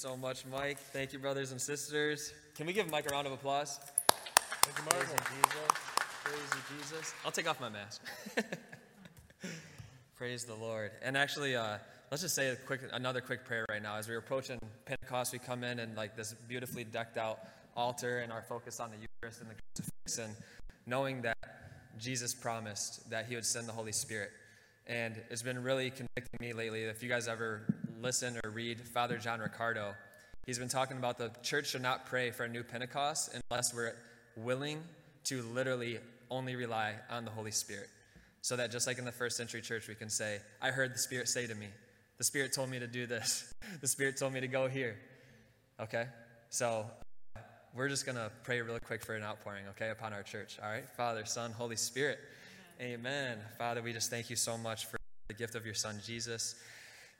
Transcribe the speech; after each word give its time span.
so 0.00 0.16
much, 0.16 0.46
Mike. 0.46 0.78
Thank 0.78 1.12
you, 1.12 1.18
brothers 1.18 1.52
and 1.52 1.60
sisters. 1.60 2.32
Can 2.54 2.66
we 2.66 2.72
give 2.72 2.90
Mike 2.90 3.04
a 3.10 3.12
round 3.12 3.26
of 3.26 3.34
applause? 3.34 3.78
Thank 4.62 4.78
you, 4.78 4.84
Praise 4.84 5.10
you, 5.10 5.18
Jesus. 5.36 5.78
Praise 6.24 6.50
you, 6.54 6.78
Jesus. 6.78 7.14
I'll 7.22 7.30
take 7.30 7.46
off 7.46 7.60
my 7.60 7.68
mask. 7.68 8.00
Praise 10.16 10.44
the 10.44 10.54
Lord. 10.54 10.92
And 11.02 11.18
actually, 11.18 11.54
uh, 11.54 11.76
let's 12.10 12.22
just 12.22 12.34
say 12.34 12.48
a 12.48 12.56
quick, 12.56 12.80
another 12.94 13.20
quick 13.20 13.44
prayer 13.44 13.66
right 13.68 13.82
now. 13.82 13.96
As 13.96 14.08
we're 14.08 14.16
approaching 14.16 14.58
Pentecost, 14.86 15.34
we 15.34 15.38
come 15.38 15.64
in 15.64 15.80
and 15.80 15.94
like 15.94 16.16
this 16.16 16.32
beautifully 16.48 16.84
decked 16.84 17.18
out 17.18 17.40
altar 17.76 18.20
and 18.20 18.32
our 18.32 18.40
focus 18.40 18.80
on 18.80 18.88
the 18.92 18.96
Eucharist 18.96 19.42
and 19.42 19.50
the 19.50 19.54
crucifix, 19.74 20.16
and 20.16 20.34
knowing 20.86 21.20
that 21.20 21.36
Jesus 21.98 22.32
promised 22.32 23.10
that 23.10 23.26
He 23.26 23.34
would 23.34 23.44
send 23.44 23.68
the 23.68 23.72
Holy 23.72 23.92
Spirit. 23.92 24.30
And 24.86 25.20
it's 25.28 25.42
been 25.42 25.62
really 25.62 25.90
convicting 25.90 26.38
me 26.40 26.54
lately. 26.54 26.84
If 26.84 27.02
you 27.02 27.10
guys 27.10 27.28
ever 27.28 27.66
listen 28.00 28.38
or 28.44 28.50
read 28.50 28.80
Father 28.80 29.18
John 29.18 29.40
Riccardo, 29.40 29.94
he's 30.46 30.58
been 30.58 30.68
talking 30.68 30.96
about 30.96 31.18
the 31.18 31.30
church 31.42 31.68
should 31.68 31.82
not 31.82 32.06
pray 32.06 32.30
for 32.30 32.44
a 32.44 32.48
new 32.48 32.62
Pentecost 32.62 33.36
unless 33.50 33.74
we're 33.74 33.94
willing 34.36 34.82
to 35.24 35.42
literally 35.42 35.98
only 36.30 36.56
rely 36.56 36.94
on 37.10 37.24
the 37.24 37.30
Holy 37.30 37.50
Spirit. 37.50 37.88
So 38.42 38.56
that 38.56 38.70
just 38.70 38.86
like 38.86 38.98
in 38.98 39.04
the 39.04 39.12
first 39.12 39.36
century 39.36 39.60
church, 39.60 39.86
we 39.86 39.94
can 39.94 40.08
say, 40.08 40.38
I 40.62 40.70
heard 40.70 40.94
the 40.94 40.98
Spirit 40.98 41.28
say 41.28 41.46
to 41.46 41.54
me, 41.54 41.66
the 42.16 42.24
Spirit 42.24 42.54
told 42.54 42.70
me 42.70 42.78
to 42.78 42.86
do 42.86 43.06
this, 43.06 43.52
the 43.80 43.88
Spirit 43.88 44.16
told 44.16 44.32
me 44.32 44.40
to 44.40 44.48
go 44.48 44.66
here. 44.66 44.96
Okay? 45.78 46.06
So 46.48 46.86
we're 47.74 47.88
just 47.88 48.06
going 48.06 48.16
to 48.16 48.30
pray 48.44 48.62
really 48.62 48.80
quick 48.80 49.04
for 49.04 49.14
an 49.14 49.22
outpouring, 49.22 49.66
okay, 49.70 49.90
upon 49.90 50.12
our 50.12 50.22
church. 50.22 50.58
All 50.62 50.70
right? 50.70 50.88
Father, 50.96 51.24
Son, 51.26 51.52
Holy 51.52 51.76
Spirit. 51.76 52.18
Amen. 52.80 53.38
Father, 53.58 53.82
we 53.82 53.92
just 53.92 54.10
thank 54.10 54.30
you 54.30 54.36
so 54.36 54.56
much 54.56 54.86
for 54.86 54.96
the 55.28 55.34
gift 55.34 55.54
of 55.54 55.66
your 55.66 55.74
Son, 55.74 56.00
Jesus. 56.04 56.54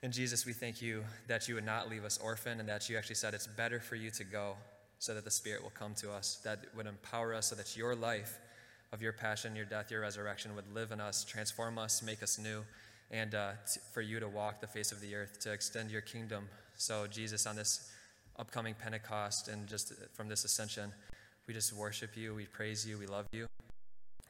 And 0.03 0.11
Jesus, 0.11 0.45
we 0.45 0.53
thank 0.53 0.81
you 0.81 1.03
that 1.27 1.47
you 1.47 1.55
would 1.55 1.65
not 1.65 1.89
leave 1.89 2.03
us 2.03 2.17
orphan 2.17 2.59
and 2.59 2.67
that 2.67 2.89
you 2.89 2.97
actually 2.97 3.15
said 3.15 3.33
it's 3.33 3.45
better 3.45 3.79
for 3.79 3.95
you 3.95 4.09
to 4.11 4.23
go 4.23 4.55
so 4.97 5.13
that 5.13 5.25
the 5.25 5.31
Spirit 5.31 5.61
will 5.61 5.71
come 5.71 5.93
to 5.95 6.11
us, 6.11 6.39
that 6.43 6.59
would 6.75 6.87
empower 6.87 7.33
us 7.33 7.47
so 7.47 7.55
that 7.55 7.77
your 7.77 7.95
life 7.95 8.39
of 8.91 9.01
your 9.01 9.13
passion, 9.13 9.55
your 9.55 9.65
death, 9.65 9.91
your 9.91 10.01
resurrection 10.01 10.55
would 10.55 10.73
live 10.73 10.91
in 10.91 10.99
us, 10.99 11.23
transform 11.23 11.77
us, 11.77 12.01
make 12.01 12.23
us 12.23 12.39
new, 12.39 12.63
and 13.09 13.35
uh, 13.35 13.51
t- 13.71 13.79
for 13.93 14.01
you 14.01 14.19
to 14.19 14.27
walk 14.27 14.59
the 14.59 14.67
face 14.67 14.91
of 14.91 15.01
the 15.01 15.15
earth, 15.15 15.39
to 15.39 15.51
extend 15.51 15.91
your 15.91 16.01
kingdom. 16.01 16.47
So, 16.75 17.07
Jesus, 17.07 17.45
on 17.45 17.55
this 17.55 17.91
upcoming 18.37 18.73
Pentecost 18.73 19.47
and 19.47 19.67
just 19.67 19.93
from 20.13 20.27
this 20.27 20.43
ascension, 20.43 20.91
we 21.47 21.53
just 21.53 21.73
worship 21.73 22.17
you, 22.17 22.33
we 22.33 22.45
praise 22.45 22.87
you, 22.87 22.97
we 22.97 23.07
love 23.07 23.27
you. 23.31 23.47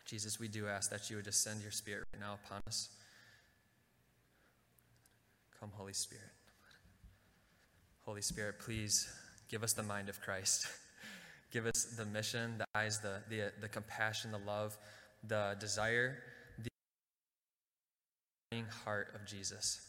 Jesus, 0.06 0.40
we 0.40 0.48
do 0.48 0.68
ask 0.68 0.90
that 0.92 1.10
you 1.10 1.16
would 1.16 1.26
just 1.26 1.44
send 1.44 1.62
your 1.62 1.72
Spirit 1.72 2.04
right 2.14 2.22
now 2.22 2.38
upon 2.46 2.62
us. 2.68 2.90
Come, 5.62 5.72
Holy 5.78 5.94
Spirit. 5.94 6.26
Holy 8.04 8.24
Spirit, 8.24 8.58
please 8.58 9.08
give 9.48 9.62
us 9.62 9.74
the 9.74 9.84
mind 9.84 10.10
of 10.10 10.20
Christ. 10.20 10.66
Give 11.52 11.68
us 11.68 11.84
the 11.98 12.06
mission, 12.06 12.58
the 12.58 12.66
eyes, 12.74 13.00
the, 13.00 13.18
the, 13.30 13.52
the 13.60 13.68
compassion, 13.68 14.32
the 14.32 14.38
love, 14.38 14.78
the 15.28 15.58
desire, 15.60 16.18
the 16.64 16.70
heart 18.86 19.10
of 19.14 19.26
Jesus. 19.26 19.86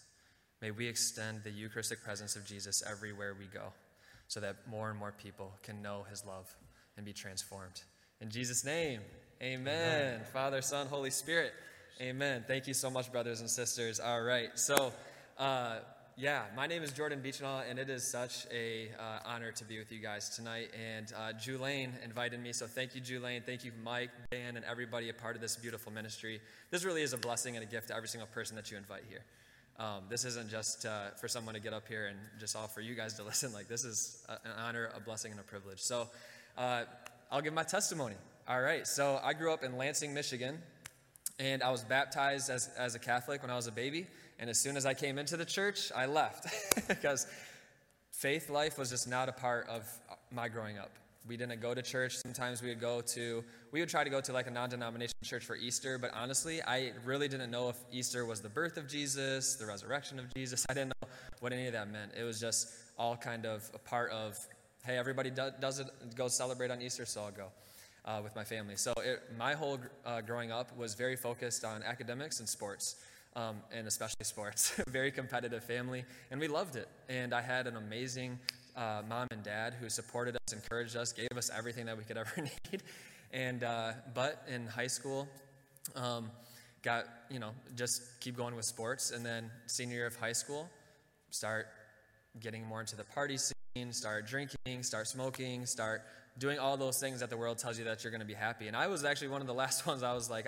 May 0.61 0.73
we 0.73 0.89
extend 0.89 1.45
the 1.45 1.51
Eucharistic 1.51 2.03
presence 2.03 2.35
of 2.35 2.45
Jesus 2.45 2.83
everywhere 2.91 3.37
we 3.39 3.47
go 3.47 3.73
so 4.27 4.41
that 4.41 4.57
more 4.69 4.91
and 4.91 4.99
more 4.99 5.13
people 5.13 5.53
can 5.63 5.81
know 5.81 6.05
his 6.11 6.27
love 6.27 6.53
and 6.97 7.07
be 7.07 7.13
transformed. 7.13 7.83
In 8.21 8.29
Jesus' 8.29 8.65
name, 8.65 9.01
amen. 9.41 9.67
amen. 9.67 10.21
Father, 10.33 10.63
Son, 10.63 10.89
Holy 10.89 11.11
Spirit, 11.11 11.53
amen. 12.01 12.45
Thank 12.47 12.67
you 12.67 12.75
so 12.75 12.91
much, 12.91 13.13
brothers 13.13 13.41
and 13.41 13.49
sisters. 13.49 14.01
All 14.01 14.23
right, 14.23 14.59
so. 14.59 14.93
Uh, 15.39 15.77
yeah, 16.17 16.43
my 16.55 16.67
name 16.67 16.83
is 16.83 16.93
Jordan 16.93 17.23
Beechnall, 17.25 17.63
and 17.69 17.79
it 17.79 17.89
is 17.89 18.05
such 18.05 18.47
a 18.53 18.91
uh, 18.99 19.21
honor 19.25 19.51
to 19.53 19.65
be 19.65 19.79
with 19.79 19.91
you 19.91 19.99
guys 19.99 20.29
tonight. 20.29 20.71
And 20.79 21.11
uh, 21.17 21.33
Julaine 21.33 21.93
invited 22.05 22.39
me, 22.41 22.53
so 22.53 22.67
thank 22.67 22.95
you, 22.95 23.01
Julaine. 23.01 23.43
Thank 23.45 23.65
you, 23.65 23.73
Mike, 23.83 24.11
Dan, 24.31 24.57
and 24.57 24.65
everybody 24.67 25.09
a 25.09 25.15
part 25.15 25.35
of 25.35 25.41
this 25.41 25.57
beautiful 25.57 25.91
ministry. 25.91 26.41
This 26.71 26.85
really 26.85 27.03
is 27.03 27.15
a 27.15 27.17
blessing 27.17 27.57
and 27.57 27.65
a 27.65 27.67
gift 27.67 27.89
to 27.89 27.97
every 27.97 28.09
single 28.09 28.29
person 28.29 28.57
that 28.57 28.71
you 28.71 28.77
invite 28.77 29.05
here. 29.09 29.25
Um, 29.79 30.03
this 30.11 30.27
isn't 30.27 30.51
just 30.51 30.85
uh, 30.85 31.11
for 31.19 31.29
someone 31.29 31.55
to 31.55 31.61
get 31.61 31.73
up 31.73 31.89
here 31.89 32.07
and 32.07 32.19
just 32.39 32.55
all 32.57 32.69
for 32.69 32.83
you 32.83 32.95
guys 32.95 33.15
to 33.15 33.23
listen. 33.25 33.53
Like 33.55 33.69
this 33.69 33.85
is 33.85 34.23
a, 34.29 34.33
an 34.33 34.53
honor, 34.59 34.91
a 34.95 35.01
blessing, 35.01 35.31
and 35.31 35.41
a 35.41 35.45
privilege. 35.45 35.81
So 35.81 36.09
uh, 36.59 36.85
I'll 37.31 37.41
give 37.41 37.55
my 37.55 37.65
testimony. 37.65 38.17
All 38.47 38.61
right. 38.61 38.87
So 38.87 39.19
I 39.25 39.33
grew 39.33 39.53
up 39.53 39.65
in 39.65 39.79
Lansing, 39.79 40.13
Michigan, 40.13 40.59
and 41.39 41.63
I 41.63 41.71
was 41.71 41.85
baptized 41.85 42.51
as, 42.51 42.69
as 42.77 42.95
a 42.95 42.99
Catholic 42.99 43.41
when 43.41 43.51
I 43.51 43.57
was 43.57 43.67
a 43.67 43.73
baby. 43.73 44.07
And 44.43 44.51
as 44.51 44.59
soon 44.59 44.77
as 44.77 44.87
I 44.87 44.93
came 44.93 45.19
into 45.19 45.37
the 45.37 45.45
church, 45.45 45.93
I 45.95 46.07
left 46.07 46.53
because 46.89 47.29
faith 48.11 48.51
life 48.51 48.77
was 48.77 48.91
just 48.91 49.09
not 49.09 49.29
a 49.29 49.33
part 49.33 49.69
of 49.69 49.89
my 50.33 50.49
growing 50.49 50.79
up. 50.79 50.91
We 51.29 51.37
didn't 51.37 51.61
go 51.61 51.75
to 51.75 51.81
church. 51.81 52.17
Sometimes 52.17 52.61
we 52.61 52.69
would 52.71 52.81
go 52.81 53.03
to, 53.03 53.45
we 53.71 53.79
would 53.79 53.89
try 53.89 54.03
to 54.03 54.11
go 54.11 54.21
to 54.21 54.33
like 54.33 54.49
a 54.49 54.51
non 54.51 54.69
denominational 54.69 55.23
church 55.23 55.45
for 55.45 55.55
Easter, 55.55 55.97
but 55.97 56.11
honestly, 56.13 56.61
I 56.61 56.91
really 57.05 57.29
didn't 57.29 57.53
know 57.53 57.69
if 57.69 57.77
Easter 57.93 58.27
was 58.27 58.41
the 58.41 58.49
birth 58.49 58.79
of 58.79 58.89
Jesus, 58.89 59.55
the 59.55 59.65
resurrection 59.65 60.19
of 60.19 60.25
Jesus. 60.35 60.67
I 60.69 60.75
didn't 60.75 60.89
know 61.01 61.09
what 61.39 61.53
any 61.53 61.69
of 61.69 61.73
that 61.75 61.89
meant. 61.89 62.11
It 62.19 62.25
was 62.25 62.41
just 62.41 62.73
all 62.99 63.17
kind 63.17 63.47
of 63.47 63.71
a 63.75 63.79
part 63.79 64.11
of, 64.11 64.37
hey, 64.85 64.99
everybody 64.99 65.31
does 65.31 65.79
it, 65.79 65.87
go 66.17 66.27
celebrate 66.27 66.73
on 66.73 66.83
Easter, 66.83 67.07
so 67.07 67.23
I'll 67.23 67.31
go. 67.31 67.47
Uh, 68.05 68.19
with 68.21 68.35
my 68.35 68.43
family. 68.43 68.75
So 68.75 68.93
it, 68.97 69.23
my 69.39 69.55
whole 69.55 69.79
uh, 70.05 70.23
growing 70.23 70.51
up 70.51 70.77
was 70.77 70.95
very 70.95 71.15
focused 71.15 71.65
on 71.65 71.85
academics 71.85 72.41
and 72.41 72.49
sports 72.49 72.97
um, 73.37 73.57
and 73.73 73.87
especially 73.87 74.25
sports. 74.25 74.81
Very 74.89 75.11
competitive 75.11 75.65
family, 75.65 76.05
and 76.31 76.41
we 76.41 76.49
loved 76.49 76.77
it. 76.77 76.89
And 77.09 77.35
I 77.35 77.41
had 77.41 77.67
an 77.67 77.77
amazing 77.77 78.39
uh, 78.77 79.03
mom 79.09 79.29
and 79.31 79.43
dad 79.43 79.75
who 79.81 79.89
supported 79.89 80.37
us, 80.37 80.53
encouraged 80.53 80.97
us, 80.97 81.13
gave 81.13 81.29
us 81.37 81.51
everything 81.57 81.87
that 81.87 81.97
we 81.97 82.05
could 82.05 82.17
ever 82.17 82.33
need. 82.37 82.83
And 83.33 83.65
uh, 83.65 83.93
but 84.15 84.43
in 84.53 84.67
high 84.67 84.87
school, 84.87 85.29
um, 85.97 86.31
got 86.83 87.07
you 87.31 87.39
know 87.39 87.51
just 87.75 88.21
keep 88.21 88.37
going 88.37 88.55
with 88.55 88.65
sports, 88.65 89.11
and 89.11 89.25
then 89.25 89.51
senior 89.67 89.97
year 89.97 90.07
of 90.07 90.17
high 90.17 90.33
school, 90.33 90.69
start 91.31 91.67
getting 92.41 92.65
more 92.65 92.81
into 92.81 92.97
the 92.97 93.05
party 93.05 93.37
scene, 93.37 93.93
start 93.93 94.27
drinking, 94.27 94.83
start 94.83 95.07
smoking, 95.07 95.67
start 95.67 96.03
doing 96.39 96.59
all 96.59 96.77
those 96.77 96.99
things 96.99 97.21
that 97.21 97.31
the 97.31 97.37
world 97.37 97.59
tells 97.59 97.79
you 97.79 97.85
that 97.85 98.03
you're 98.03 98.11
going 98.11 98.21
to 98.23 98.27
be 98.27 98.35
happy. 98.35 98.69
And 98.69 98.77
I 98.77 98.87
was 98.87 99.05
actually 99.05 99.29
one 99.29 99.41
of 99.41 99.47
the 99.47 99.55
last 99.63 99.87
ones. 99.87 100.03
I 100.03 100.15
was 100.15 100.31
like, 100.31 100.47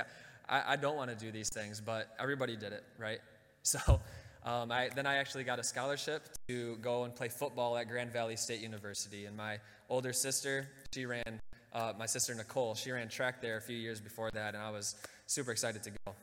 I, 0.48 0.72
I 0.72 0.76
don't 0.76 0.96
want 0.96 1.10
to 1.10 1.16
do 1.16 1.30
these 1.30 1.48
things, 1.48 1.80
but 1.80 2.08
everybody 2.18 2.56
did 2.56 2.72
it, 2.72 2.84
right? 2.98 3.20
So 3.66 3.98
um, 4.44 4.70
I, 4.70 4.90
then 4.94 5.06
I 5.06 5.16
actually 5.16 5.44
got 5.44 5.58
a 5.58 5.64
scholarship 5.64 6.28
to 6.48 6.76
go 6.82 7.04
and 7.04 7.14
play 7.14 7.28
football 7.28 7.78
at 7.78 7.88
Grand 7.88 8.12
Valley 8.12 8.36
State 8.36 8.60
University. 8.60 9.24
And 9.24 9.34
my 9.34 9.58
older 9.88 10.12
sister, 10.12 10.68
she 10.92 11.06
ran, 11.06 11.40
uh, 11.72 11.94
my 11.98 12.04
sister 12.04 12.34
Nicole, 12.34 12.74
she 12.74 12.90
ran 12.90 13.08
track 13.08 13.40
there 13.40 13.56
a 13.56 13.62
few 13.62 13.78
years 13.78 14.02
before 14.02 14.30
that, 14.32 14.54
and 14.54 14.62
I 14.62 14.70
was 14.70 14.96
super 15.26 15.50
excited 15.50 15.82
to 15.84 15.90
go. 15.90 16.14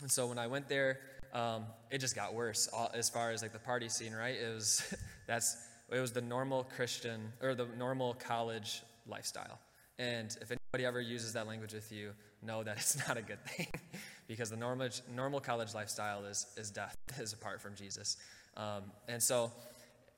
And 0.00 0.10
so 0.10 0.26
when 0.26 0.38
I 0.38 0.46
went 0.46 0.70
there, 0.70 1.00
um, 1.34 1.66
it 1.90 1.98
just 1.98 2.16
got 2.16 2.34
worse 2.34 2.68
as 2.94 3.10
far 3.10 3.30
as 3.30 3.42
like 3.42 3.52
the 3.52 3.58
party 3.58 3.90
scene, 3.90 4.14
right? 4.14 4.36
It 4.36 4.54
was 4.54 4.94
that's 5.26 5.56
it 5.90 6.00
was 6.00 6.12
the 6.12 6.22
normal 6.22 6.64
Christian 6.64 7.32
or 7.42 7.54
the 7.54 7.66
normal 7.76 8.14
college 8.14 8.82
lifestyle. 9.06 9.58
And 9.98 10.34
if 10.40 10.50
anybody 10.50 10.86
ever 10.86 11.00
uses 11.00 11.34
that 11.34 11.46
language 11.46 11.74
with 11.74 11.92
you, 11.92 12.12
know 12.42 12.62
that 12.62 12.76
it's 12.76 13.06
not 13.08 13.16
a 13.16 13.22
good 13.22 13.44
thing 13.44 13.68
because 14.28 14.50
the 14.50 14.56
normal, 14.56 14.88
normal 15.14 15.40
college 15.40 15.74
lifestyle 15.74 16.24
is, 16.24 16.46
is 16.56 16.70
death, 16.70 16.96
is 17.20 17.32
apart 17.32 17.60
from 17.60 17.74
Jesus. 17.74 18.16
Um, 18.56 18.84
and 19.08 19.22
so, 19.22 19.52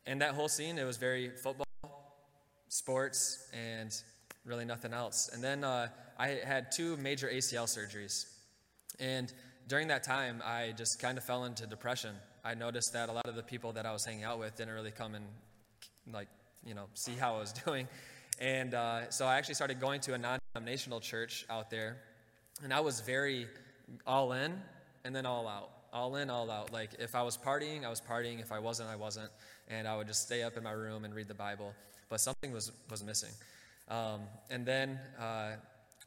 in 0.07 0.19
that 0.19 0.35
whole 0.35 0.49
scene, 0.49 0.79
it 0.79 0.85
was 0.85 0.97
very 0.97 1.31
football, 1.31 1.67
sports, 2.69 3.49
and 3.53 3.95
really 4.45 4.65
nothing 4.65 4.93
else. 4.93 5.31
And 5.33 5.43
then 5.43 5.63
uh, 5.63 5.89
I 6.19 6.29
had 6.45 6.73
two 6.73 6.97
major 6.97 7.29
ACL 7.29 7.65
surgeries. 7.65 8.27
And 8.99 9.33
during 9.69 9.89
that 9.89 10.03
time, 10.03 10.43
I 10.45 10.75
just 10.77 11.01
kind 11.01 11.19
of 11.19 11.25
fell 11.25 11.45
into 11.45 11.67
depression. 11.67 12.15
I 12.45 12.55
noticed 12.55 12.93
that 12.95 13.09
a 13.09 13.13
lot 13.13 13.29
of 13.29 13.37
the 13.37 13.43
people 13.43 13.73
that 13.75 13.87
I 13.87 13.93
was 13.93 14.05
hanging 14.05 14.25
out 14.25 14.41
with 14.41 14.57
didn't 14.57 14.75
really 14.75 14.91
come 14.91 15.15
and, 15.15 15.25
like, 16.13 16.29
you 16.65 16.75
know, 16.75 16.87
see 16.95 17.13
how 17.13 17.37
I 17.37 17.39
was 17.39 17.53
doing. 17.67 17.87
And 18.41 18.75
uh, 18.75 19.11
so 19.11 19.27
I 19.27 19.37
actually 19.37 19.55
started 19.55 19.79
going 19.79 20.01
to 20.03 20.15
a 20.15 20.19
non 20.19 20.39
denominational 20.53 21.01
church 21.01 21.47
out 21.49 21.71
there. 21.71 21.99
And 22.63 22.73
I 22.73 22.81
was 22.81 23.01
very 23.01 23.47
all 24.07 24.33
in 24.33 24.55
and 25.05 25.15
then 25.15 25.27
all 25.27 25.49
out. 25.49 25.71
All 25.93 26.17
in, 26.17 26.31
all 26.31 26.51
out. 26.51 26.73
Like 26.73 26.91
if 26.99 27.15
I 27.15 27.23
was 27.23 27.37
partying, 27.37 27.85
I 27.85 27.91
was 27.91 28.01
partying. 28.01 28.41
If 28.41 28.53
I 28.53 28.59
wasn't, 28.59 28.89
I 28.89 28.97
wasn't. 28.97 29.31
And 29.69 29.87
I 29.87 29.97
would 29.97 30.07
just 30.07 30.23
stay 30.23 30.43
up 30.43 30.57
in 30.57 30.63
my 30.63 30.73
room 30.73 31.05
and 31.05 31.15
read 31.15 31.29
the 31.29 31.35
Bible. 31.35 31.75
But 32.09 32.21
something 32.21 32.53
was, 32.53 32.73
was 32.91 33.03
missing. 33.05 33.31
Um, 33.89 34.21
and 34.51 34.65
then 34.65 34.99
uh, 35.19 35.53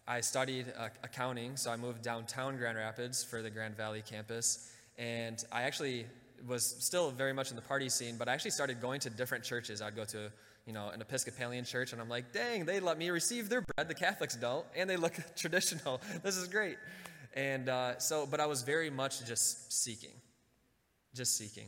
I 0.07 0.21
studied 0.21 0.73
uh, 0.77 0.89
accounting. 1.03 1.57
So 1.57 1.71
I 1.71 1.77
moved 1.77 2.01
downtown 2.01 2.57
Grand 2.57 2.77
Rapids 2.77 3.23
for 3.23 3.41
the 3.41 3.49
Grand 3.49 3.75
Valley 3.75 4.03
campus. 4.07 4.71
And 4.97 5.43
I 5.51 5.63
actually 5.63 6.05
was 6.47 6.63
still 6.79 7.11
very 7.11 7.33
much 7.33 7.49
in 7.49 7.55
the 7.55 7.61
party 7.61 7.89
scene, 7.89 8.15
but 8.17 8.27
I 8.27 8.33
actually 8.33 8.51
started 8.51 8.81
going 8.81 8.99
to 9.01 9.09
different 9.09 9.43
churches. 9.43 9.81
I'd 9.81 9.95
go 9.95 10.05
to 10.05 10.31
you 10.65 10.73
know, 10.73 10.89
an 10.89 11.01
Episcopalian 11.01 11.63
church, 11.63 11.93
and 11.93 12.01
I'm 12.01 12.09
like, 12.09 12.31
dang, 12.31 12.65
they 12.65 12.79
let 12.79 12.97
me 12.97 13.09
receive 13.09 13.49
their 13.49 13.61
bread. 13.61 13.87
The 13.87 13.93
Catholics 13.93 14.35
don't, 14.35 14.65
and 14.75 14.89
they 14.89 14.97
look 14.97 15.13
traditional. 15.35 16.01
This 16.23 16.37
is 16.37 16.47
great. 16.47 16.77
And 17.33 17.69
uh, 17.69 17.99
so, 17.99 18.25
but 18.25 18.39
I 18.39 18.45
was 18.45 18.63
very 18.63 18.89
much 18.89 19.25
just 19.25 19.71
seeking, 19.71 20.15
just 21.13 21.37
seeking. 21.37 21.67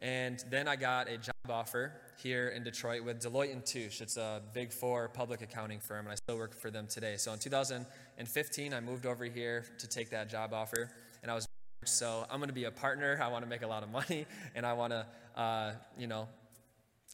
And 0.00 0.42
then 0.50 0.66
I 0.66 0.76
got 0.76 1.08
a 1.08 1.16
job 1.16 1.34
offer 1.48 1.92
here 2.22 2.48
in 2.48 2.64
Detroit 2.64 3.04
with 3.04 3.22
Deloitte 3.22 3.52
and 3.52 3.64
Touche. 3.64 4.00
It's 4.00 4.16
a 4.16 4.42
big 4.52 4.72
four 4.72 5.08
public 5.08 5.40
accounting 5.40 5.78
firm, 5.78 6.06
and 6.06 6.12
I 6.12 6.16
still 6.16 6.36
work 6.36 6.54
for 6.54 6.70
them 6.70 6.86
today. 6.86 7.16
So 7.16 7.32
in 7.32 7.38
2015, 7.38 8.74
I 8.74 8.80
moved 8.80 9.06
over 9.06 9.24
here 9.24 9.64
to 9.78 9.86
take 9.86 10.10
that 10.10 10.28
job 10.28 10.52
offer, 10.52 10.90
and 11.22 11.30
I 11.30 11.34
was 11.34 11.46
so 11.84 12.24
I'm 12.30 12.38
going 12.38 12.48
to 12.48 12.54
be 12.54 12.64
a 12.64 12.70
partner. 12.70 13.20
I 13.22 13.28
want 13.28 13.44
to 13.44 13.48
make 13.48 13.62
a 13.62 13.66
lot 13.66 13.82
of 13.82 13.90
money, 13.90 14.26
and 14.54 14.66
I 14.66 14.72
want 14.72 14.92
to, 14.92 15.06
uh, 15.40 15.72
you 15.98 16.06
know, 16.06 16.28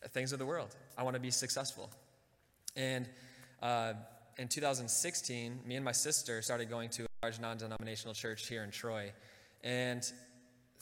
things 0.09 0.33
of 0.33 0.39
the 0.39 0.47
world. 0.47 0.75
I 0.97 1.03
want 1.03 1.15
to 1.15 1.21
be 1.21 1.31
successful. 1.31 1.91
And 2.77 3.09
uh, 3.63 3.95
in 4.39 4.49
2016, 4.49 5.61
me 5.67 5.77
and 5.77 5.85
my 5.85 5.93
sister 5.93 6.41
started 6.43 6.71
going 6.71 6.89
to 6.91 7.03
a 7.05 7.07
large 7.23 7.41
non-denominational 7.41 8.15
church 8.15 8.49
here 8.49 8.65
in 8.65 8.71
Troy, 8.71 9.13
and 9.63 10.11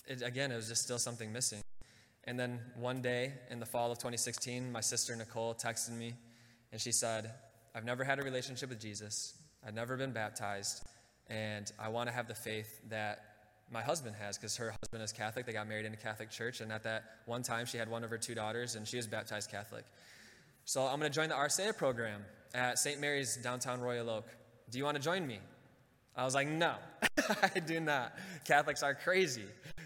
it, 0.07 0.23
again, 0.23 0.53
it 0.53 0.57
was 0.57 0.69
just 0.69 0.83
still 0.83 0.99
something 0.99 1.33
missing. 1.33 1.61
And 2.25 2.39
then 2.39 2.61
one 2.77 3.01
day 3.01 3.33
in 3.51 3.59
the 3.59 3.67
fall 3.67 3.91
of 3.91 3.99
2016, 3.99 4.71
my 4.71 4.81
sister 4.81 5.17
Nicole 5.17 5.55
texted 5.55 5.97
me 5.97 6.15
and 6.73 6.81
she 6.81 6.93
said, 6.93 7.33
I've 7.75 7.85
never 7.85 8.05
had 8.05 8.19
a 8.19 8.23
relationship 8.23 8.69
with 8.69 8.81
Jesus, 8.81 9.35
I've 9.67 9.75
never 9.75 9.97
been 9.97 10.13
baptized, 10.13 10.85
and 11.29 11.71
I 11.79 11.89
want 11.89 12.09
to 12.09 12.15
have 12.15 12.29
the 12.29 12.35
faith 12.35 12.81
that 12.91 13.28
my 13.71 13.83
husband 13.83 14.17
has 14.17 14.37
because 14.37 14.57
her 14.57 14.75
husband 14.83 15.03
is 15.03 15.13
Catholic. 15.13 15.47
They 15.47 15.53
got 15.53 15.69
married 15.69 15.87
in 15.87 15.93
a 15.93 15.97
Catholic 15.97 16.31
church, 16.31 16.61
and 16.61 16.73
at 16.73 16.83
that 16.85 17.05
one 17.27 17.43
time, 17.43 17.67
she 17.67 17.79
had 17.79 17.91
one 17.91 18.05
of 18.05 18.11
her 18.11 18.19
two 18.19 18.35
daughters, 18.35 18.75
and 18.75 18.87
she 18.87 18.97
was 18.97 19.07
baptized 19.07 19.51
Catholic. 19.51 19.85
So 20.65 20.83
I'm 20.83 20.99
going 20.99 21.11
to 21.11 21.15
join 21.15 21.29
the 21.29 21.35
RCIA 21.35 21.77
program 21.77 22.23
at 22.55 22.79
St. 22.79 23.01
Mary's 23.01 23.37
downtown 23.37 23.81
Royal 23.81 24.09
Oak. 24.11 24.27
Do 24.71 24.79
you 24.79 24.85
want 24.85 24.97
to 24.97 25.03
join 25.03 25.27
me? 25.27 25.39
I 26.17 26.25
was 26.25 26.35
like, 26.35 26.49
no, 26.49 26.75
I 27.43 27.61
do 27.61 27.81
not. 27.81 28.13
Catholics 28.45 28.83
are 28.83 28.95
crazy 28.95 29.45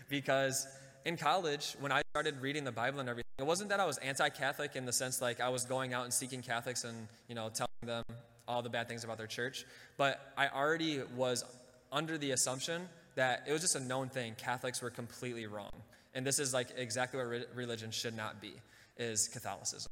because 0.09 0.67
in 1.05 1.17
college, 1.17 1.77
when 1.81 1.93
I 1.93 2.03
started 2.13 2.41
reading 2.41 2.65
the 2.65 2.73
Bible 2.73 3.01
and 3.01 3.09
everything, 3.09 3.29
it 3.39 3.47
wasn't 3.47 3.71
that 3.71 3.81
I 3.81 3.85
was 3.85 3.99
anti-Catholic 3.99 4.77
in 4.77 4.87
the 4.87 4.93
sense 4.93 5.21
like 5.21 5.41
I 5.41 5.49
was 5.49 5.65
going 5.65 5.93
out 5.93 6.05
and 6.05 6.13
seeking 6.13 6.43
Catholics 6.43 6.85
and 6.85 7.09
you 7.29 7.35
know 7.35 7.51
telling 7.51 7.69
them 7.85 8.05
all 8.49 8.63
the 8.63 8.69
bad 8.69 8.89
things 8.89 9.05
about 9.05 9.19
their 9.19 9.27
church, 9.27 9.65
but 9.97 10.33
I 10.37 10.49
already 10.49 11.01
was 11.17 11.45
under 11.93 12.19
the 12.19 12.33
assumption 12.33 12.89
that 13.15 13.45
it 13.47 13.53
was 13.53 13.61
just 13.61 13.77
a 13.77 13.81
known 13.81 14.09
thing. 14.09 14.35
Catholics 14.37 14.83
were 14.83 14.91
completely 14.91 15.47
wrong, 15.47 15.73
and 16.15 16.27
this 16.27 16.39
is 16.39 16.53
like 16.53 16.69
exactly 16.77 17.19
what 17.19 17.29
re- 17.29 17.45
religion 17.55 17.91
should 17.91 18.17
not 18.17 18.41
be: 18.41 18.53
is 18.97 19.29
Catholicism. 19.29 19.91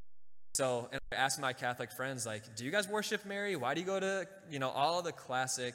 So, 0.54 0.88
and 0.90 1.00
I 1.12 1.16
asked 1.16 1.40
my 1.40 1.52
Catholic 1.52 1.92
friends, 1.92 2.26
like, 2.26 2.56
do 2.56 2.64
you 2.64 2.70
guys 2.70 2.88
worship 2.88 3.24
Mary? 3.24 3.54
Why 3.54 3.72
do 3.74 3.80
you 3.80 3.86
go 3.86 4.00
to, 4.00 4.26
you 4.50 4.58
know, 4.58 4.70
all 4.70 5.00
the 5.00 5.12
classic 5.12 5.74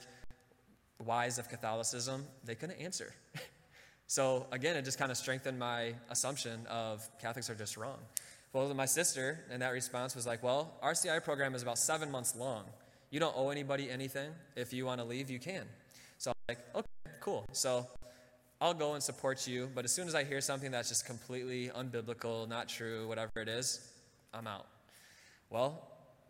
whys 0.98 1.40
of 1.40 1.48
Catholicism? 1.50 2.26
They 2.44 2.56
couldn't 2.56 2.82
answer. 2.82 3.14
So 4.08 4.46
again, 4.52 4.76
it 4.76 4.86
just 4.86 5.00
kind 5.00 5.12
of 5.12 5.18
strengthened 5.18 5.58
my 5.58 5.94
assumption 6.10 6.66
of 6.70 7.08
Catholics 7.20 7.50
are 7.50 7.56
just 7.56 7.76
wrong. 7.76 7.98
Well, 8.54 8.72
my 8.74 8.86
sister 8.86 9.40
in 9.52 9.60
that 9.62 9.74
response 9.74 10.16
was 10.16 10.28
like, 10.28 10.44
well, 10.44 10.74
RCI 10.84 11.24
program 11.24 11.56
is 11.56 11.64
about 11.64 11.78
seven 11.78 12.12
months 12.12 12.36
long. 12.36 12.66
You 13.10 13.20
don't 13.20 13.36
owe 13.36 13.50
anybody 13.50 13.90
anything. 13.90 14.30
If 14.56 14.74
you 14.74 14.86
want 14.86 15.02
to 15.02 15.06
leave, 15.06 15.30
you 15.30 15.40
can. 15.40 15.64
So 16.20 16.32
I'm 16.32 16.36
like, 16.48 16.60
okay, 16.76 16.88
cool. 17.26 17.44
So 17.54 17.88
I'll 18.62 18.76
go 18.76 18.94
and 18.94 19.02
support 19.02 19.48
you. 19.48 19.68
But 19.74 19.84
as 19.84 19.92
soon 19.92 20.08
as 20.08 20.14
I 20.14 20.24
hear 20.24 20.42
something 20.42 20.70
that's 20.70 20.90
just 20.90 21.08
completely 21.08 21.72
unbiblical, 21.76 22.48
not 22.48 22.70
true, 22.70 23.08
whatever 23.08 23.32
it 23.38 23.50
is, 23.50 23.92
I'm 24.32 24.46
out. 24.46 24.68
Well, 25.50 25.88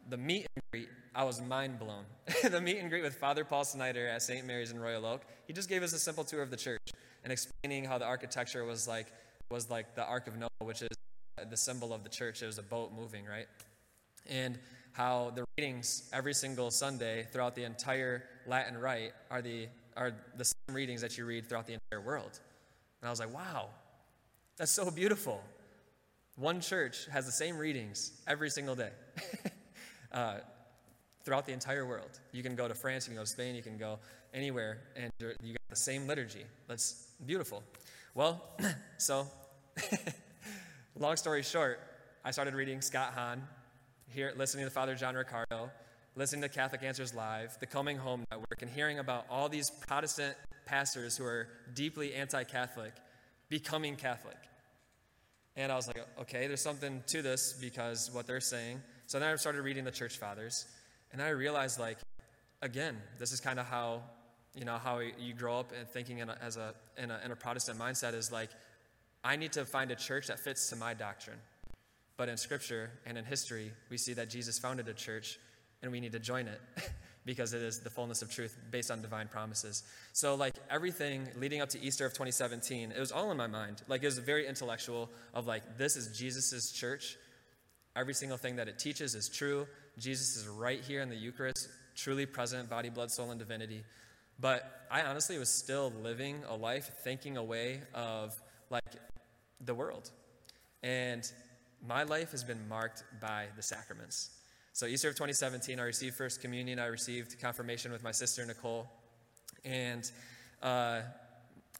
the 0.09 0.15
meet 0.15 0.47
and 0.55 0.63
greet, 0.71 0.89
I 1.13 1.25
was 1.25 1.41
mind 1.41 1.79
blown. 1.79 2.05
the 2.49 2.61
meet 2.61 2.77
and 2.77 2.89
greet 2.89 3.03
with 3.03 3.15
Father 3.15 3.43
Paul 3.43 3.65
Snyder 3.65 4.07
at 4.07 4.21
St. 4.21 4.47
Mary's 4.47 4.71
in 4.71 4.79
Royal 4.79 5.05
Oak, 5.05 5.25
he 5.47 5.53
just 5.53 5.67
gave 5.67 5.83
us 5.83 5.91
a 5.91 5.99
simple 5.99 6.23
tour 6.23 6.41
of 6.41 6.49
the 6.49 6.57
church 6.57 6.93
and 7.23 7.33
explaining 7.33 7.83
how 7.83 7.97
the 7.97 8.05
architecture 8.05 8.63
was 8.63 8.87
like 8.87 9.07
was 9.51 9.69
like 9.69 9.95
the 9.95 10.03
Ark 10.03 10.27
of 10.27 10.37
Noah, 10.37 10.49
which 10.63 10.81
is 10.81 10.89
the 11.49 11.57
symbol 11.57 11.93
of 11.93 12.03
the 12.03 12.09
church. 12.09 12.41
It 12.41 12.47
was 12.47 12.57
a 12.57 12.63
boat 12.63 12.91
moving, 12.95 13.25
right? 13.25 13.47
And 14.27 14.57
how 14.95 15.31
the 15.35 15.43
readings 15.57 16.09
every 16.13 16.33
single 16.33 16.71
Sunday 16.71 17.27
throughout 17.31 17.53
the 17.53 17.63
entire 17.63 18.23
Latin 18.47 18.77
Rite 18.77 19.11
are 19.29 19.41
the 19.41 19.67
are 19.97 20.13
the 20.37 20.45
same 20.45 20.75
readings 20.75 21.01
that 21.01 21.17
you 21.17 21.25
read 21.25 21.47
throughout 21.47 21.67
the 21.67 21.73
entire 21.73 22.01
world. 22.01 22.39
And 23.01 23.07
I 23.07 23.09
was 23.09 23.19
like, 23.19 23.33
wow, 23.33 23.69
that's 24.57 24.71
so 24.71 24.91
beautiful. 24.91 25.41
One 26.35 26.59
church 26.59 27.07
has 27.11 27.25
the 27.25 27.31
same 27.31 27.57
readings 27.57 28.11
every 28.27 28.49
single 28.49 28.75
day. 28.75 28.89
uh, 30.11 30.35
throughout 31.23 31.45
the 31.45 31.53
entire 31.53 31.85
world. 31.85 32.19
You 32.31 32.43
can 32.43 32.55
go 32.55 32.67
to 32.67 32.75
France, 32.75 33.07
you 33.07 33.11
can 33.11 33.17
go 33.17 33.23
to 33.23 33.29
Spain, 33.29 33.55
you 33.55 33.63
can 33.63 33.77
go 33.77 33.99
anywhere, 34.33 34.79
and 34.95 35.11
you 35.19 35.53
got 35.53 35.69
the 35.69 35.75
same 35.75 36.07
liturgy. 36.07 36.45
That's 36.67 37.07
beautiful. 37.25 37.63
Well, 38.13 38.43
so, 38.97 39.27
long 40.99 41.17
story 41.17 41.41
short, 41.41 41.79
I 42.23 42.31
started 42.31 42.53
reading 42.53 42.81
Scott 42.81 43.13
Hahn, 43.13 43.41
here, 44.09 44.33
listening 44.35 44.65
to 44.65 44.71
Father 44.71 44.95
John 44.95 45.15
Riccardo, 45.15 45.71
listening 46.15 46.41
to 46.41 46.49
Catholic 46.49 46.83
Answers 46.83 47.13
Live, 47.13 47.57
the 47.59 47.65
Coming 47.65 47.97
Home 47.97 48.23
Network, 48.31 48.61
and 48.61 48.71
hearing 48.71 48.99
about 48.99 49.25
all 49.29 49.49
these 49.49 49.69
Protestant 49.87 50.35
pastors 50.65 51.17
who 51.17 51.25
are 51.25 51.47
deeply 51.73 52.13
anti 52.13 52.43
Catholic 52.43 52.93
becoming 53.49 53.95
Catholic. 53.95 54.37
And 55.55 55.71
I 55.71 55.75
was 55.75 55.87
like, 55.87 56.05
okay, 56.21 56.47
there's 56.47 56.61
something 56.61 57.03
to 57.07 57.21
this 57.21 57.53
because 57.53 58.09
what 58.11 58.27
they're 58.27 58.41
saying. 58.41 58.81
So 59.07 59.19
then 59.19 59.29
I 59.29 59.35
started 59.35 59.61
reading 59.61 59.83
the 59.83 59.91
church 59.91 60.17
fathers, 60.17 60.65
and 61.11 61.21
I 61.21 61.29
realized, 61.29 61.79
like, 61.79 61.97
again, 62.61 62.97
this 63.19 63.31
is 63.31 63.39
kind 63.39 63.59
of 63.59 63.65
how 63.65 64.01
you 64.55 64.63
know, 64.63 64.77
how 64.77 64.99
you 64.99 65.33
grow 65.33 65.59
up 65.59 65.71
and 65.77 65.87
thinking 65.87 66.19
in 66.19 66.29
a, 66.29 66.37
as 66.41 66.57
a 66.57 66.73
in, 66.97 67.11
a, 67.11 67.19
in 67.25 67.31
a 67.31 67.35
Protestant 67.35 67.77
mindset 67.77 68.13
is 68.13 68.31
like, 68.31 68.49
I 69.23 69.35
need 69.35 69.51
to 69.53 69.65
find 69.65 69.91
a 69.91 69.95
church 69.95 70.27
that 70.27 70.39
fits 70.39 70.69
to 70.69 70.75
my 70.75 70.93
doctrine. 70.93 71.37
But 72.17 72.29
in 72.29 72.37
Scripture 72.37 72.91
and 73.05 73.17
in 73.17 73.25
history, 73.25 73.71
we 73.89 73.97
see 73.97 74.13
that 74.13 74.29
Jesus 74.29 74.57
founded 74.57 74.87
a 74.87 74.93
church, 74.93 75.37
and 75.81 75.91
we 75.91 75.99
need 75.99 76.13
to 76.13 76.19
join 76.19 76.47
it 76.47 76.61
because 77.25 77.53
it 77.53 77.61
is 77.61 77.79
the 77.79 77.89
fullness 77.89 78.21
of 78.21 78.31
truth 78.31 78.57
based 78.71 78.89
on 78.89 79.01
divine 79.01 79.27
promises. 79.27 79.83
So, 80.13 80.35
like 80.35 80.53
everything 80.69 81.27
leading 81.37 81.61
up 81.61 81.69
to 81.69 81.81
Easter 81.81 82.05
of 82.05 82.13
2017, 82.13 82.91
it 82.91 82.99
was 82.99 83.11
all 83.11 83.31
in 83.31 83.37
my 83.37 83.47
mind. 83.47 83.81
Like 83.87 84.03
it 84.03 84.05
was 84.05 84.19
very 84.19 84.47
intellectual. 84.47 85.09
Of 85.33 85.47
like, 85.47 85.77
this 85.77 85.97
is 85.97 86.17
Jesus's 86.17 86.71
church. 86.71 87.17
Every 87.95 88.13
single 88.13 88.37
thing 88.37 88.57
that 88.57 88.67
it 88.67 88.79
teaches 88.79 89.15
is 89.15 89.27
true. 89.27 89.67
Jesus 89.97 90.35
is 90.35 90.47
right 90.47 90.81
here 90.81 91.01
in 91.01 91.09
the 91.09 91.15
Eucharist, 91.15 91.69
truly 91.95 92.25
present, 92.25 92.69
body, 92.69 92.89
blood, 92.89 93.11
soul, 93.11 93.31
and 93.31 93.39
divinity. 93.39 93.83
But 94.39 94.85
I 94.91 95.01
honestly 95.03 95.37
was 95.37 95.49
still 95.49 95.93
living 96.03 96.43
a 96.47 96.55
life 96.55 96.91
thinking 97.03 97.37
away 97.37 97.81
of 97.93 98.39
like 98.69 98.83
the 99.61 99.73
world. 99.73 100.11
And 100.83 101.29
my 101.87 102.03
life 102.03 102.31
has 102.31 102.43
been 102.43 102.67
marked 102.67 103.03
by 103.21 103.47
the 103.55 103.61
sacraments. 103.61 104.29
So 104.73 104.85
Easter 104.85 105.09
of 105.09 105.15
2017, 105.15 105.79
I 105.79 105.83
received 105.83 106.15
First 106.15 106.41
Communion. 106.41 106.79
I 106.79 106.87
received 106.87 107.39
confirmation 107.39 107.91
with 107.91 108.03
my 108.03 108.11
sister 108.11 108.45
Nicole, 108.45 108.87
and 109.63 110.09
uh, 110.61 111.01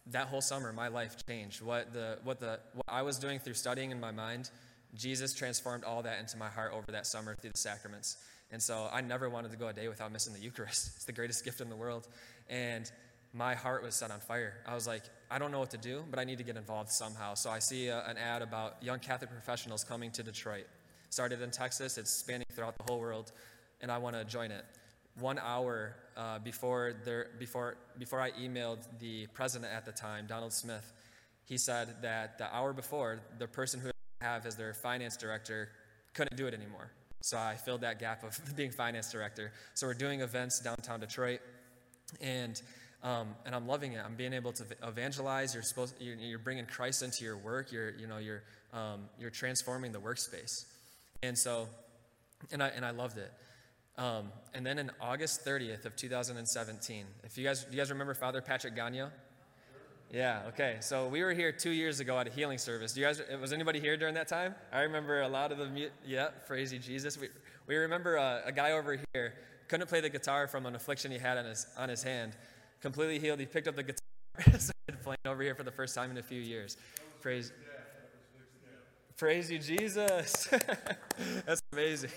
that 0.07 0.27
whole 0.27 0.41
summer, 0.41 0.71
my 0.71 0.87
life 0.87 1.25
changed. 1.27 1.61
What 1.61 1.91
the 1.93 2.19
what 2.23 2.39
the 2.39 2.59
what 2.73 2.85
I 2.87 3.01
was 3.01 3.17
doing 3.17 3.39
through 3.39 3.55
studying 3.55 3.91
in 3.91 3.99
my 3.99 4.11
mind, 4.11 4.49
Jesus 4.93 5.33
transformed 5.33 5.83
all 5.83 6.03
that 6.03 6.19
into 6.19 6.37
my 6.37 6.47
heart 6.47 6.71
over 6.73 6.91
that 6.91 7.05
summer 7.05 7.35
through 7.35 7.51
the 7.51 7.57
sacraments. 7.57 8.17
And 8.51 8.61
so 8.61 8.87
I 8.91 9.01
never 9.01 9.29
wanted 9.29 9.51
to 9.51 9.57
go 9.57 9.67
a 9.67 9.73
day 9.73 9.87
without 9.87 10.11
missing 10.11 10.33
the 10.33 10.39
Eucharist. 10.39 10.91
It's 10.95 11.05
the 11.05 11.11
greatest 11.11 11.43
gift 11.43 11.61
in 11.61 11.69
the 11.69 11.75
world. 11.75 12.07
And 12.49 12.89
my 13.35 13.53
heart 13.53 13.83
was 13.83 13.93
set 13.95 14.11
on 14.11 14.19
fire. 14.21 14.53
I 14.65 14.73
was 14.73 14.87
like, 14.87 15.03
I 15.29 15.37
don't 15.37 15.51
know 15.51 15.59
what 15.59 15.71
to 15.71 15.77
do, 15.77 16.05
but 16.09 16.19
I 16.19 16.23
need 16.23 16.37
to 16.37 16.43
get 16.43 16.55
involved 16.55 16.89
somehow. 16.89 17.33
So 17.33 17.49
I 17.49 17.59
see 17.59 17.87
a, 17.87 17.99
an 18.07 18.17
ad 18.17 18.41
about 18.41 18.81
young 18.81 18.99
Catholic 18.99 19.29
professionals 19.29 19.83
coming 19.83 20.09
to 20.11 20.23
Detroit. 20.23 20.67
Started 21.09 21.41
in 21.41 21.51
Texas, 21.51 21.97
it's 21.97 22.11
spanning 22.11 22.45
throughout 22.53 22.77
the 22.77 22.83
whole 22.87 22.99
world, 22.99 23.33
and 23.81 23.91
I 23.91 23.97
want 23.97 24.15
to 24.15 24.23
join 24.23 24.51
it. 24.51 24.63
One 25.19 25.37
hour 25.37 25.95
uh, 26.15 26.39
before, 26.39 26.93
there, 27.03 27.27
before, 27.37 27.75
before 27.99 28.21
I 28.21 28.31
emailed 28.31 28.79
the 28.99 29.27
president 29.27 29.71
at 29.73 29.85
the 29.85 29.91
time, 29.91 30.27
Donald 30.27 30.53
Smith, 30.53 30.93
he 31.43 31.57
said 31.57 31.89
that 32.01 32.37
the 32.37 32.53
hour 32.55 32.71
before, 32.71 33.19
the 33.37 33.47
person 33.47 33.81
who 33.81 33.89
I 34.21 34.25
have 34.25 34.45
as 34.45 34.55
their 34.55 34.73
finance 34.73 35.17
director 35.17 35.69
couldn't 36.13 36.37
do 36.37 36.47
it 36.47 36.53
anymore. 36.53 36.89
So 37.21 37.37
I 37.37 37.55
filled 37.55 37.81
that 37.81 37.99
gap 37.99 38.23
of 38.23 38.39
being 38.55 38.71
finance 38.71 39.11
director. 39.11 39.51
So 39.73 39.87
we're 39.87 39.93
doing 39.93 40.21
events 40.21 40.59
downtown 40.59 41.01
Detroit 41.01 41.41
and 42.21 42.61
um, 43.05 43.35
and 43.45 43.53
I'm 43.53 43.67
loving 43.67 43.93
it. 43.93 44.01
I'm 44.03 44.15
being 44.15 44.33
able 44.33 44.51
to 44.53 44.65
evangelize. 44.83 45.53
You're 45.53 45.63
supposed 45.63 45.93
you're, 45.99 46.15
you're 46.15 46.39
bringing 46.39 46.65
Christ 46.65 47.03
into 47.03 47.23
your 47.23 47.37
work. 47.37 47.71
You're 47.71 47.91
you 47.91 48.07
know 48.07 48.17
you're 48.17 48.41
um, 48.73 49.01
you're 49.19 49.29
transforming 49.29 49.91
the 49.91 49.99
workspace, 49.99 50.65
and 51.21 51.37
so 51.37 51.69
and 52.51 52.63
I 52.63 52.69
and 52.69 52.83
I 52.83 52.89
loved 52.89 53.19
it. 53.19 53.31
Um, 53.97 54.31
and 54.53 54.65
then 54.65 54.79
in 54.79 54.91
August 54.99 55.45
30th 55.45 55.85
of 55.85 55.95
2017, 55.95 57.05
if 57.23 57.37
you 57.37 57.45
guys 57.45 57.63
do 57.63 57.71
you 57.71 57.77
guys 57.77 57.91
remember 57.91 58.15
Father 58.15 58.41
Patrick 58.41 58.75
Gonyeau? 58.75 59.11
Yeah, 60.11 60.41
okay. 60.49 60.77
So 60.81 61.07
we 61.07 61.23
were 61.23 61.33
here 61.33 61.51
two 61.51 61.71
years 61.71 61.99
ago 61.99 62.17
at 62.17 62.27
a 62.27 62.31
healing 62.31 62.57
service. 62.57 62.93
Do 62.93 63.01
you 63.01 63.05
guys 63.05 63.21
was 63.39 63.53
anybody 63.53 63.79
here 63.79 63.97
during 63.97 64.15
that 64.15 64.27
time? 64.27 64.55
I 64.73 64.81
remember 64.81 65.21
a 65.21 65.29
lot 65.29 65.51
of 65.51 65.59
the 65.59 65.89
yeah, 66.03 66.29
Crazy 66.47 66.79
Jesus. 66.79 67.19
We 67.19 67.27
we 67.67 67.75
remember 67.75 68.15
a, 68.15 68.41
a 68.47 68.51
guy 68.51 68.71
over 68.71 68.99
here 69.13 69.33
couldn't 69.67 69.87
play 69.87 70.01
the 70.01 70.09
guitar 70.09 70.47
from 70.47 70.65
an 70.65 70.75
affliction 70.75 71.11
he 71.11 71.17
had 71.17 71.37
on 71.37 71.45
his, 71.45 71.67
on 71.77 71.89
his 71.89 72.03
hand. 72.03 72.33
Completely 72.85 73.17
healed. 73.17 73.39
He 73.39 73.47
picked 73.47 73.67
up 73.67 73.75
the 73.75 73.81
guitar 73.81 73.99
and 74.45 74.61
started 74.61 75.01
playing 75.01 75.17
over 75.25 75.41
here 75.41 75.55
for 75.55 75.63
the 75.63 75.71
first 75.71 75.95
time 75.95 76.11
in 76.11 76.17
a 76.17 76.21
few 76.21 76.39
years. 76.39 76.77
Praise, 77.19 77.51
Praise 79.17 79.49
you, 79.49 79.57
Jesus. 79.57 80.47
That's 81.47 81.63
amazing. 81.73 82.11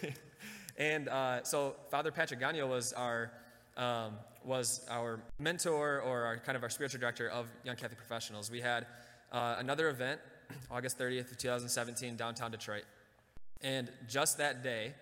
And 0.77 1.09
uh, 1.09 1.43
so 1.43 1.75
Father 1.91 2.13
Patrick 2.13 2.39
Gonyeau 2.39 2.69
was 2.69 2.93
our 2.93 3.33
um, 3.79 4.17
was 4.45 4.85
our 4.91 5.21
mentor 5.39 6.03
or 6.03 6.25
our 6.25 6.37
kind 6.37 6.55
of 6.55 6.63
our 6.63 6.69
spiritual 6.69 7.01
director 7.01 7.31
of 7.31 7.47
Young 7.65 7.77
Catholic 7.77 7.97
Professionals. 7.97 8.51
We 8.51 8.61
had 8.61 8.85
uh, 9.33 9.57
another 9.59 9.89
event, 9.89 10.21
August 10.71 10.99
30th 10.99 11.31
of 11.31 11.39
2017, 11.39 12.15
downtown 12.17 12.51
Detroit, 12.51 12.85
and 13.63 13.91
just 14.07 14.37
that 14.37 14.63
day, 14.63 14.93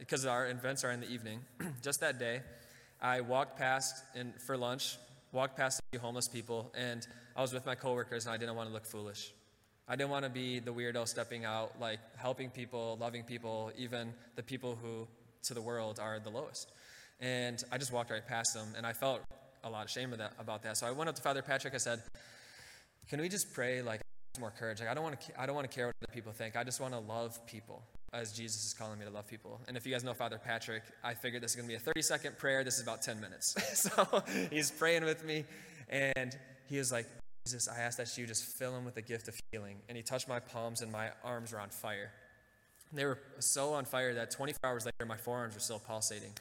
because 0.00 0.26
our 0.26 0.48
events 0.50 0.82
are 0.82 0.90
in 0.90 0.98
the 0.98 1.08
evening, 1.08 1.42
just 1.80 2.00
that 2.00 2.18
day, 2.18 2.40
I 3.02 3.22
walked 3.22 3.56
past 3.58 4.04
and 4.14 4.34
for 4.42 4.56
lunch, 4.56 4.98
walked 5.32 5.56
past 5.56 5.80
a 5.80 5.82
few 5.92 6.00
homeless 6.00 6.28
people, 6.28 6.70
and 6.76 7.06
I 7.34 7.40
was 7.40 7.52
with 7.52 7.64
my 7.64 7.74
coworkers, 7.74 8.26
and 8.26 8.34
I 8.34 8.36
didn't 8.36 8.56
want 8.56 8.68
to 8.68 8.72
look 8.74 8.84
foolish. 8.84 9.32
I 9.88 9.96
didn't 9.96 10.10
want 10.10 10.24
to 10.24 10.30
be 10.30 10.58
the 10.58 10.72
weirdo 10.72 11.08
stepping 11.08 11.44
out, 11.44 11.80
like 11.80 11.98
helping 12.16 12.50
people, 12.50 12.98
loving 13.00 13.24
people, 13.24 13.72
even 13.76 14.12
the 14.36 14.42
people 14.42 14.78
who 14.80 15.08
to 15.44 15.54
the 15.54 15.62
world 15.62 15.98
are 15.98 16.20
the 16.20 16.30
lowest. 16.30 16.70
And 17.20 17.62
I 17.72 17.78
just 17.78 17.92
walked 17.92 18.10
right 18.10 18.26
past 18.26 18.54
them, 18.54 18.68
and 18.76 18.86
I 18.86 18.92
felt 18.92 19.22
a 19.64 19.70
lot 19.70 19.84
of 19.84 19.90
shame 19.90 20.14
about 20.38 20.62
that. 20.62 20.76
So 20.76 20.86
I 20.86 20.90
went 20.90 21.08
up 21.08 21.16
to 21.16 21.22
Father 21.22 21.42
Patrick. 21.42 21.74
I 21.74 21.78
said, 21.78 22.02
"Can 23.08 23.20
we 23.20 23.28
just 23.28 23.52
pray 23.52 23.82
like 23.82 24.00
more 24.38 24.50
courage? 24.50 24.80
Like 24.80 24.88
I 24.88 24.94
don't 24.94 25.04
want 25.04 25.20
to, 25.20 25.40
I 25.40 25.46
don't 25.46 25.54
want 25.54 25.70
to 25.70 25.74
care 25.74 25.86
what 25.86 25.96
other 26.02 26.14
people 26.14 26.32
think. 26.32 26.56
I 26.56 26.64
just 26.64 26.80
want 26.80 26.94
to 26.94 27.00
love 27.00 27.44
people." 27.46 27.82
As 28.12 28.32
Jesus 28.32 28.64
is 28.66 28.74
calling 28.74 28.98
me 28.98 29.04
to 29.04 29.10
love 29.10 29.28
people. 29.28 29.60
And 29.68 29.76
if 29.76 29.86
you 29.86 29.92
guys 29.92 30.02
know 30.02 30.14
Father 30.14 30.40
Patrick, 30.42 30.82
I 31.04 31.14
figured 31.14 31.44
this 31.44 31.52
is 31.52 31.56
going 31.56 31.68
to 31.68 31.72
be 31.72 31.76
a 31.76 31.78
30 31.78 32.02
second 32.02 32.38
prayer. 32.38 32.64
This 32.64 32.76
is 32.76 32.82
about 32.82 33.02
10 33.02 33.20
minutes. 33.20 33.54
so 33.78 34.24
he's 34.50 34.72
praying 34.72 35.04
with 35.04 35.24
me, 35.24 35.44
and 35.88 36.36
he 36.68 36.78
is 36.78 36.90
like, 36.90 37.06
Jesus, 37.46 37.68
I 37.68 37.80
ask 37.80 37.98
that 37.98 38.18
you 38.18 38.26
just 38.26 38.44
fill 38.44 38.76
him 38.76 38.84
with 38.84 38.96
the 38.96 39.02
gift 39.02 39.28
of 39.28 39.38
healing. 39.52 39.76
And 39.88 39.96
he 39.96 40.02
touched 40.02 40.28
my 40.28 40.40
palms, 40.40 40.82
and 40.82 40.90
my 40.90 41.10
arms 41.22 41.52
were 41.52 41.60
on 41.60 41.68
fire. 41.68 42.10
They 42.92 43.04
were 43.04 43.20
so 43.38 43.74
on 43.74 43.84
fire 43.84 44.12
that 44.14 44.32
24 44.32 44.68
hours 44.68 44.86
later, 44.86 45.06
my 45.06 45.16
forearms 45.16 45.54
were 45.54 45.60
still 45.60 45.78
pulsating. 45.78 46.32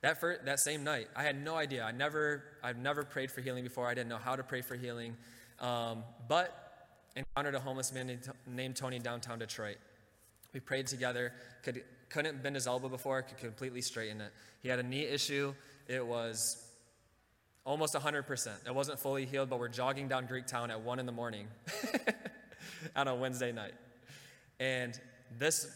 That, 0.00 0.18
first, 0.18 0.44
that 0.44 0.58
same 0.58 0.82
night, 0.82 1.06
I 1.14 1.22
had 1.22 1.40
no 1.40 1.54
idea. 1.54 1.84
I 1.84 1.92
never, 1.92 2.42
I've 2.64 2.78
never 2.78 3.04
prayed 3.04 3.30
for 3.30 3.40
healing 3.40 3.62
before. 3.62 3.86
I 3.86 3.94
didn't 3.94 4.08
know 4.08 4.18
how 4.18 4.34
to 4.34 4.42
pray 4.42 4.60
for 4.60 4.74
healing. 4.74 5.16
Um, 5.60 6.02
but 6.26 6.98
encountered 7.14 7.54
a 7.54 7.60
homeless 7.60 7.92
man 7.92 8.18
named 8.46 8.74
Tony 8.74 8.98
downtown 8.98 9.38
Detroit. 9.38 9.76
We 10.52 10.60
prayed 10.60 10.86
together. 10.86 11.32
Could, 11.62 11.82
couldn't 12.08 12.42
bend 12.42 12.56
his 12.56 12.66
elbow 12.66 12.88
before, 12.88 13.22
could 13.22 13.38
completely 13.38 13.80
straighten 13.80 14.20
it. 14.20 14.32
He 14.62 14.68
had 14.68 14.78
a 14.78 14.82
knee 14.82 15.04
issue. 15.04 15.54
It 15.88 16.06
was 16.06 16.64
almost 17.64 17.94
100%. 17.94 18.48
It 18.66 18.74
wasn't 18.74 18.98
fully 18.98 19.24
healed, 19.24 19.50
but 19.50 19.58
we're 19.58 19.68
jogging 19.68 20.08
down 20.08 20.26
Greek 20.26 20.46
town 20.46 20.70
at 20.70 20.80
1 20.80 20.98
in 20.98 21.06
the 21.06 21.12
morning 21.12 21.46
on 22.96 23.08
a 23.08 23.14
Wednesday 23.14 23.52
night. 23.52 23.74
And 24.60 24.98
this, 25.38 25.66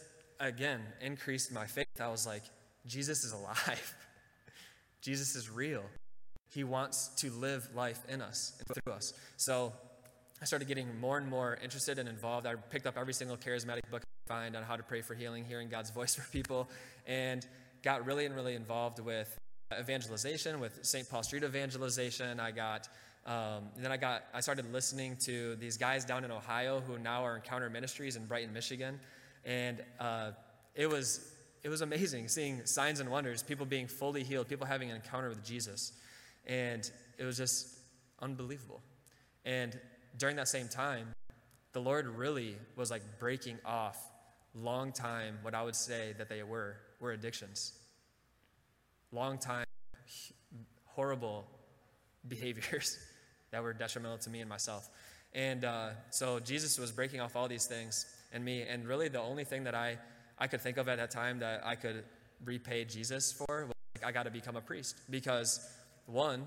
again, 0.40 0.80
increased 1.00 1.52
my 1.52 1.66
faith. 1.66 1.86
I 2.00 2.08
was 2.08 2.26
like, 2.26 2.42
Jesus 2.86 3.24
is 3.24 3.32
alive. 3.32 3.94
Jesus 5.00 5.36
is 5.36 5.50
real. 5.50 5.84
He 6.48 6.64
wants 6.64 7.08
to 7.16 7.30
live 7.30 7.68
life 7.74 8.02
in 8.08 8.22
us 8.22 8.54
and 8.58 8.82
through 8.82 8.92
us. 8.92 9.12
So 9.36 9.72
I 10.40 10.44
started 10.44 10.68
getting 10.68 11.00
more 11.00 11.16
and 11.16 11.28
more 11.28 11.58
interested 11.62 11.98
and 11.98 12.08
involved. 12.08 12.46
I 12.46 12.54
picked 12.56 12.86
up 12.86 12.98
every 12.98 13.14
single 13.14 13.36
charismatic 13.36 13.88
book 13.90 14.02
I 14.02 14.28
could 14.28 14.28
find 14.28 14.56
on 14.56 14.62
how 14.64 14.76
to 14.76 14.82
pray 14.82 15.00
for 15.00 15.14
healing, 15.14 15.44
hearing 15.44 15.68
God's 15.68 15.90
voice 15.90 16.14
for 16.16 16.30
people, 16.30 16.68
and 17.06 17.46
got 17.82 18.04
really 18.04 18.26
and 18.26 18.34
really 18.34 18.54
involved 18.54 18.98
with 18.98 19.38
evangelization, 19.78 20.60
with 20.60 20.84
St. 20.84 21.08
Paul 21.08 21.22
Street 21.22 21.42
evangelization. 21.42 22.38
I 22.38 22.50
got, 22.50 22.88
um, 23.24 23.70
then 23.78 23.90
I 23.90 23.96
got, 23.96 24.24
I 24.34 24.40
started 24.40 24.70
listening 24.72 25.16
to 25.24 25.56
these 25.56 25.78
guys 25.78 26.04
down 26.04 26.22
in 26.24 26.30
Ohio 26.30 26.80
who 26.80 26.98
now 26.98 27.24
are 27.24 27.36
Encounter 27.36 27.70
Ministries 27.70 28.16
in 28.16 28.26
Brighton, 28.26 28.52
Michigan, 28.52 29.00
and 29.44 29.82
uh, 29.98 30.32
it 30.74 30.88
was 30.88 31.32
it 31.64 31.68
was 31.68 31.80
amazing 31.80 32.28
seeing 32.28 32.64
signs 32.64 33.00
and 33.00 33.10
wonders, 33.10 33.42
people 33.42 33.66
being 33.66 33.88
fully 33.88 34.22
healed, 34.22 34.46
people 34.48 34.66
having 34.66 34.90
an 34.90 34.96
encounter 34.96 35.28
with 35.28 35.42
Jesus, 35.44 35.92
and 36.46 36.88
it 37.18 37.24
was 37.24 37.36
just 37.36 37.68
unbelievable. 38.20 38.82
And 39.44 39.76
during 40.18 40.36
that 40.36 40.48
same 40.48 40.68
time, 40.68 41.08
the 41.72 41.80
Lord 41.80 42.06
really 42.06 42.56
was 42.76 42.90
like 42.90 43.02
breaking 43.18 43.58
off 43.64 43.98
long 44.54 44.92
time 44.92 45.38
what 45.42 45.54
I 45.54 45.62
would 45.62 45.76
say 45.76 46.14
that 46.18 46.28
they 46.28 46.42
were 46.42 46.76
were 47.00 47.12
addictions 47.12 47.74
long 49.12 49.38
time, 49.38 49.66
horrible 50.84 51.46
behaviors 52.28 52.98
that 53.50 53.62
were 53.62 53.72
detrimental 53.72 54.18
to 54.18 54.30
me 54.30 54.40
and 54.40 54.48
myself. 54.48 54.88
And 55.32 55.64
uh, 55.64 55.90
so 56.10 56.40
Jesus 56.40 56.78
was 56.78 56.92
breaking 56.92 57.20
off 57.20 57.36
all 57.36 57.48
these 57.48 57.66
things 57.66 58.06
in 58.32 58.42
me. 58.42 58.62
And 58.62 58.86
really, 58.86 59.08
the 59.08 59.20
only 59.20 59.44
thing 59.44 59.64
that 59.64 59.74
I, 59.74 59.98
I 60.38 60.46
could 60.46 60.60
think 60.60 60.76
of 60.76 60.88
at 60.88 60.98
that 60.98 61.10
time 61.10 61.40
that 61.40 61.62
I 61.64 61.74
could 61.74 62.04
repay 62.44 62.84
Jesus 62.84 63.32
for 63.32 63.66
was 63.66 63.74
like, 63.94 64.04
I 64.04 64.12
got 64.12 64.24
to 64.24 64.30
become 64.30 64.56
a 64.56 64.60
priest. 64.60 64.96
Because, 65.10 65.66
one, 66.06 66.46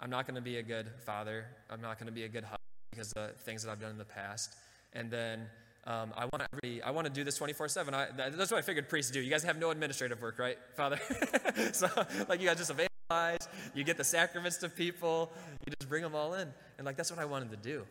I'm 0.00 0.10
not 0.10 0.26
going 0.26 0.36
to 0.36 0.42
be 0.42 0.58
a 0.58 0.62
good 0.62 0.90
father, 1.04 1.46
I'm 1.70 1.80
not 1.80 1.98
going 1.98 2.06
to 2.06 2.12
be 2.12 2.24
a 2.24 2.28
good 2.28 2.44
husband 2.44 2.65
because 2.96 3.12
of 3.12 3.28
the 3.28 3.34
things 3.42 3.62
that 3.62 3.70
I've 3.70 3.80
done 3.80 3.90
in 3.90 3.98
the 3.98 4.04
past. 4.04 4.56
And 4.92 5.10
then 5.10 5.46
um, 5.86 6.12
I 6.16 6.24
want 6.24 6.42
to 6.62 6.80
I 6.80 6.90
want 6.90 7.06
to 7.06 7.12
do 7.12 7.22
this 7.22 7.36
24 7.36 7.68
7. 7.68 7.94
That's 8.16 8.50
what 8.50 8.58
I 8.58 8.62
figured 8.62 8.88
priests 8.88 9.12
do. 9.12 9.20
You 9.20 9.30
guys 9.30 9.42
have 9.44 9.58
no 9.58 9.70
administrative 9.70 10.20
work, 10.20 10.38
right, 10.38 10.58
Father? 10.76 10.98
so, 11.72 11.88
like, 12.28 12.40
you 12.40 12.48
guys 12.48 12.56
just 12.56 12.70
evangelize, 12.70 13.48
you 13.74 13.84
get 13.84 13.96
the 13.96 14.04
sacraments 14.04 14.56
to 14.58 14.68
people, 14.68 15.30
you 15.66 15.72
just 15.78 15.88
bring 15.88 16.02
them 16.02 16.14
all 16.14 16.34
in. 16.34 16.48
And, 16.78 16.84
like, 16.84 16.96
that's 16.96 17.10
what 17.10 17.20
I 17.20 17.24
wanted 17.24 17.50
to 17.50 17.56
do. 17.56 17.84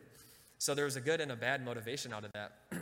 So, 0.58 0.74
there 0.74 0.84
was 0.84 0.96
a 0.96 1.00
good 1.00 1.20
and 1.20 1.32
a 1.32 1.36
bad 1.36 1.64
motivation 1.64 2.12
out 2.12 2.24
of 2.24 2.32
that. 2.32 2.52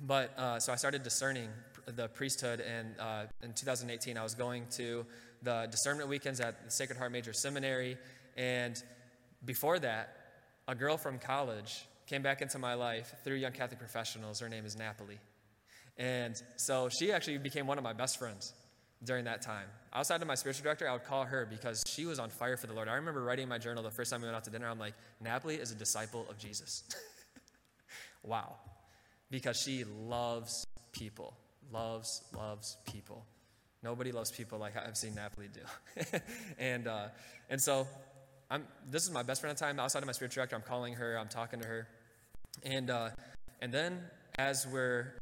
but, 0.00 0.36
uh, 0.38 0.58
so 0.58 0.72
I 0.72 0.76
started 0.76 1.02
discerning 1.04 1.48
the 1.86 2.08
priesthood, 2.08 2.60
and 2.60 2.94
uh, 2.98 3.24
in 3.42 3.52
2018, 3.52 4.16
I 4.16 4.22
was 4.22 4.34
going 4.34 4.66
to 4.72 5.04
the 5.42 5.68
discernment 5.70 6.08
weekends 6.08 6.40
at 6.40 6.64
the 6.64 6.70
Sacred 6.70 6.98
Heart 6.98 7.12
Major 7.12 7.32
Seminary. 7.32 7.96
And 8.36 8.82
before 9.44 9.78
that, 9.80 10.21
a 10.68 10.74
girl 10.74 10.96
from 10.96 11.18
college 11.18 11.86
came 12.06 12.22
back 12.22 12.42
into 12.42 12.58
my 12.58 12.74
life 12.74 13.14
through 13.24 13.36
Young 13.36 13.52
Catholic 13.52 13.78
Professionals. 13.78 14.40
Her 14.40 14.48
name 14.48 14.64
is 14.64 14.76
Napoli. 14.76 15.18
And 15.98 16.40
so 16.56 16.88
she 16.88 17.12
actually 17.12 17.38
became 17.38 17.66
one 17.66 17.78
of 17.78 17.84
my 17.84 17.92
best 17.92 18.18
friends 18.18 18.52
during 19.04 19.24
that 19.24 19.42
time. 19.42 19.66
Outside 19.92 20.22
of 20.22 20.28
my 20.28 20.34
spiritual 20.34 20.62
director, 20.62 20.88
I 20.88 20.92
would 20.92 21.04
call 21.04 21.24
her 21.24 21.46
because 21.46 21.82
she 21.86 22.06
was 22.06 22.18
on 22.18 22.30
fire 22.30 22.56
for 22.56 22.66
the 22.66 22.72
Lord. 22.72 22.88
I 22.88 22.94
remember 22.94 23.22
writing 23.22 23.44
in 23.44 23.48
my 23.48 23.58
journal 23.58 23.82
the 23.82 23.90
first 23.90 24.10
time 24.10 24.20
we 24.20 24.26
went 24.26 24.36
out 24.36 24.44
to 24.44 24.50
dinner, 24.50 24.68
I'm 24.68 24.78
like, 24.78 24.94
Napoli 25.20 25.56
is 25.56 25.70
a 25.70 25.74
disciple 25.74 26.26
of 26.30 26.38
Jesus. 26.38 26.84
wow. 28.22 28.54
Because 29.30 29.60
she 29.60 29.84
loves 29.84 30.66
people, 30.92 31.36
loves, 31.72 32.22
loves 32.36 32.76
people. 32.90 33.26
Nobody 33.82 34.12
loves 34.12 34.30
people 34.30 34.58
like 34.58 34.74
I've 34.76 34.96
seen 34.96 35.14
Napoli 35.14 35.48
do. 35.52 36.18
and, 36.58 36.86
uh, 36.86 37.08
and 37.50 37.60
so 37.60 37.88
I'm, 38.52 38.66
this 38.90 39.04
is 39.04 39.10
my 39.10 39.22
best 39.22 39.40
friend 39.40 39.50
at 39.50 39.56
the 39.56 39.64
time. 39.64 39.80
Outside 39.80 40.00
of 40.00 40.06
my 40.06 40.12
spiritual 40.12 40.42
director, 40.42 40.56
I'm 40.56 40.62
calling 40.62 40.92
her, 40.92 41.18
I'm 41.18 41.28
talking 41.28 41.58
to 41.60 41.66
her. 41.66 41.88
And, 42.62 42.90
uh, 42.90 43.08
and 43.62 43.72
then 43.72 43.98
as 44.38 44.66
we're, 44.70 45.14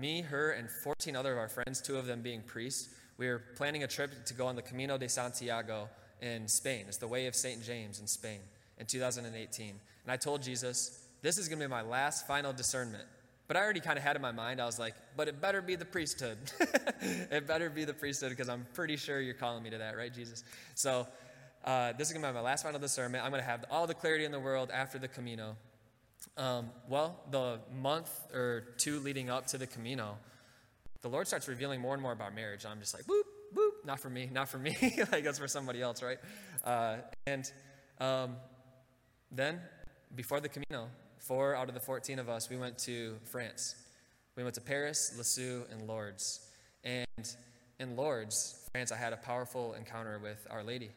me, 0.00 0.22
her, 0.22 0.52
and 0.52 0.70
14 0.70 1.14
other 1.14 1.32
of 1.32 1.38
our 1.38 1.48
friends, 1.50 1.82
two 1.82 1.98
of 1.98 2.06
them 2.06 2.22
being 2.22 2.40
priests, 2.40 2.88
we 3.18 3.28
were 3.28 3.42
planning 3.54 3.82
a 3.82 3.86
trip 3.86 4.24
to 4.24 4.32
go 4.32 4.46
on 4.46 4.56
the 4.56 4.62
Camino 4.62 4.96
de 4.96 5.10
Santiago 5.10 5.90
in 6.22 6.48
Spain. 6.48 6.86
It's 6.88 6.96
the 6.96 7.06
Way 7.06 7.26
of 7.26 7.34
St. 7.34 7.62
James 7.62 8.00
in 8.00 8.06
Spain 8.06 8.40
in 8.78 8.86
2018. 8.86 9.68
And 9.68 9.78
I 10.10 10.16
told 10.16 10.40
Jesus, 10.40 11.04
this 11.20 11.36
is 11.36 11.48
going 11.48 11.60
to 11.60 11.66
be 11.66 11.70
my 11.70 11.82
last 11.82 12.26
final 12.26 12.54
discernment. 12.54 13.04
But 13.46 13.58
I 13.58 13.60
already 13.60 13.80
kind 13.80 13.98
of 13.98 14.04
had 14.04 14.16
in 14.16 14.22
my 14.22 14.32
mind, 14.32 14.58
I 14.58 14.64
was 14.64 14.78
like, 14.78 14.94
but 15.18 15.28
it 15.28 15.38
better 15.38 15.60
be 15.60 15.76
the 15.76 15.84
priesthood. 15.84 16.38
it 17.02 17.46
better 17.46 17.68
be 17.68 17.84
the 17.84 17.92
priesthood 17.92 18.30
because 18.30 18.48
I'm 18.48 18.66
pretty 18.72 18.96
sure 18.96 19.20
you're 19.20 19.34
calling 19.34 19.62
me 19.62 19.68
to 19.68 19.78
that, 19.78 19.98
right, 19.98 20.14
Jesus? 20.14 20.44
So 20.76 21.06
uh, 21.64 21.92
this 21.92 22.08
is 22.08 22.12
going 22.12 22.22
to 22.22 22.28
be 22.28 22.34
my 22.34 22.40
last 22.40 22.62
final 22.62 22.80
discernment. 22.80 23.24
I'm 23.24 23.30
going 23.30 23.42
to 23.42 23.48
have 23.48 23.64
all 23.70 23.86
the 23.86 23.94
clarity 23.94 24.24
in 24.24 24.32
the 24.32 24.40
world 24.40 24.70
after 24.72 24.98
the 24.98 25.08
Camino. 25.08 25.56
Um, 26.36 26.70
well, 26.88 27.20
the 27.30 27.60
month 27.80 28.10
or 28.32 28.74
two 28.78 29.00
leading 29.00 29.30
up 29.30 29.46
to 29.48 29.58
the 29.58 29.66
Camino, 29.66 30.16
the 31.02 31.08
Lord 31.08 31.26
starts 31.26 31.48
revealing 31.48 31.80
more 31.80 31.94
and 31.94 32.02
more 32.02 32.12
about 32.12 32.34
marriage. 32.34 32.64
I'm 32.64 32.78
just 32.80 32.94
like, 32.94 33.04
whoop, 33.04 33.26
whoop, 33.54 33.74
not 33.84 34.00
for 34.00 34.10
me, 34.10 34.30
not 34.32 34.48
for 34.48 34.58
me. 34.58 34.76
like 35.12 35.24
that's 35.24 35.38
for 35.38 35.48
somebody 35.48 35.82
else, 35.82 36.02
right? 36.02 36.18
Uh, 36.64 36.96
and 37.26 37.50
um, 38.00 38.36
then, 39.30 39.60
before 40.14 40.40
the 40.40 40.48
Camino, 40.48 40.88
four 41.18 41.54
out 41.54 41.68
of 41.68 41.74
the 41.74 41.80
14 41.80 42.18
of 42.18 42.28
us, 42.28 42.48
we 42.48 42.56
went 42.56 42.78
to 42.78 43.16
France. 43.24 43.76
We 44.36 44.42
went 44.42 44.54
to 44.54 44.60
Paris, 44.60 45.14
Lisieux, 45.16 45.64
and 45.70 45.86
Lourdes. 45.86 46.48
And 46.84 47.36
in 47.78 47.96
Lourdes, 47.96 48.68
France, 48.72 48.92
I 48.92 48.96
had 48.96 49.12
a 49.12 49.18
powerful 49.18 49.74
encounter 49.74 50.18
with 50.18 50.46
Our 50.50 50.62
Lady. 50.62 50.90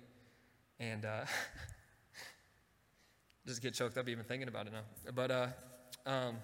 And 0.79 1.05
uh, 1.05 1.25
just 3.47 3.61
get 3.61 3.73
choked 3.73 3.97
up 3.97 4.09
even 4.09 4.23
thinking 4.23 4.47
about 4.47 4.67
it 4.67 4.73
now. 4.73 5.11
But 5.13 5.31
uh, 5.31 5.47
um, 6.05 6.35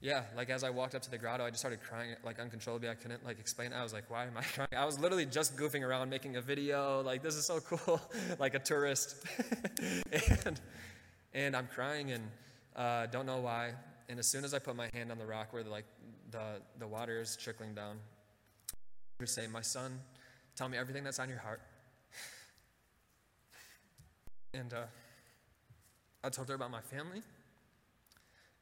yeah, 0.00 0.22
like 0.36 0.50
as 0.50 0.62
I 0.64 0.70
walked 0.70 0.94
up 0.94 1.02
to 1.02 1.10
the 1.10 1.18
grotto, 1.18 1.44
I 1.44 1.50
just 1.50 1.60
started 1.60 1.80
crying 1.82 2.14
like 2.24 2.38
uncontrollably. 2.38 2.88
I 2.88 2.94
couldn't 2.94 3.24
like 3.24 3.38
explain. 3.38 3.72
It. 3.72 3.76
I 3.76 3.82
was 3.82 3.92
like, 3.92 4.10
why 4.10 4.24
am 4.24 4.36
I 4.36 4.42
crying? 4.54 4.68
I 4.76 4.84
was 4.84 4.98
literally 4.98 5.26
just 5.26 5.56
goofing 5.56 5.82
around, 5.82 6.10
making 6.10 6.36
a 6.36 6.40
video. 6.40 7.02
Like 7.02 7.22
this 7.22 7.34
is 7.34 7.46
so 7.46 7.60
cool, 7.60 8.00
like 8.38 8.54
a 8.54 8.58
tourist. 8.58 9.16
and 10.44 10.60
and 11.32 11.56
I'm 11.56 11.66
crying 11.66 12.12
and 12.12 12.24
uh, 12.74 13.06
don't 13.06 13.26
know 13.26 13.38
why. 13.38 13.72
And 14.08 14.18
as 14.18 14.26
soon 14.26 14.44
as 14.44 14.54
I 14.54 14.58
put 14.58 14.76
my 14.76 14.88
hand 14.92 15.10
on 15.10 15.18
the 15.18 15.26
rock 15.26 15.52
where 15.52 15.62
the, 15.62 15.70
like 15.70 15.86
the, 16.30 16.60
the 16.78 16.86
water 16.86 17.20
is 17.20 17.36
trickling 17.36 17.74
down. 17.74 17.98
Say, 19.24 19.46
My 19.46 19.62
son, 19.62 19.98
tell 20.54 20.68
me 20.68 20.76
everything 20.76 21.02
that's 21.02 21.18
on 21.18 21.28
your 21.28 21.38
heart. 21.38 21.62
And 24.58 24.72
uh, 24.72 24.84
I 26.24 26.30
told 26.30 26.48
her 26.48 26.54
about 26.54 26.70
my 26.70 26.80
family. 26.80 27.22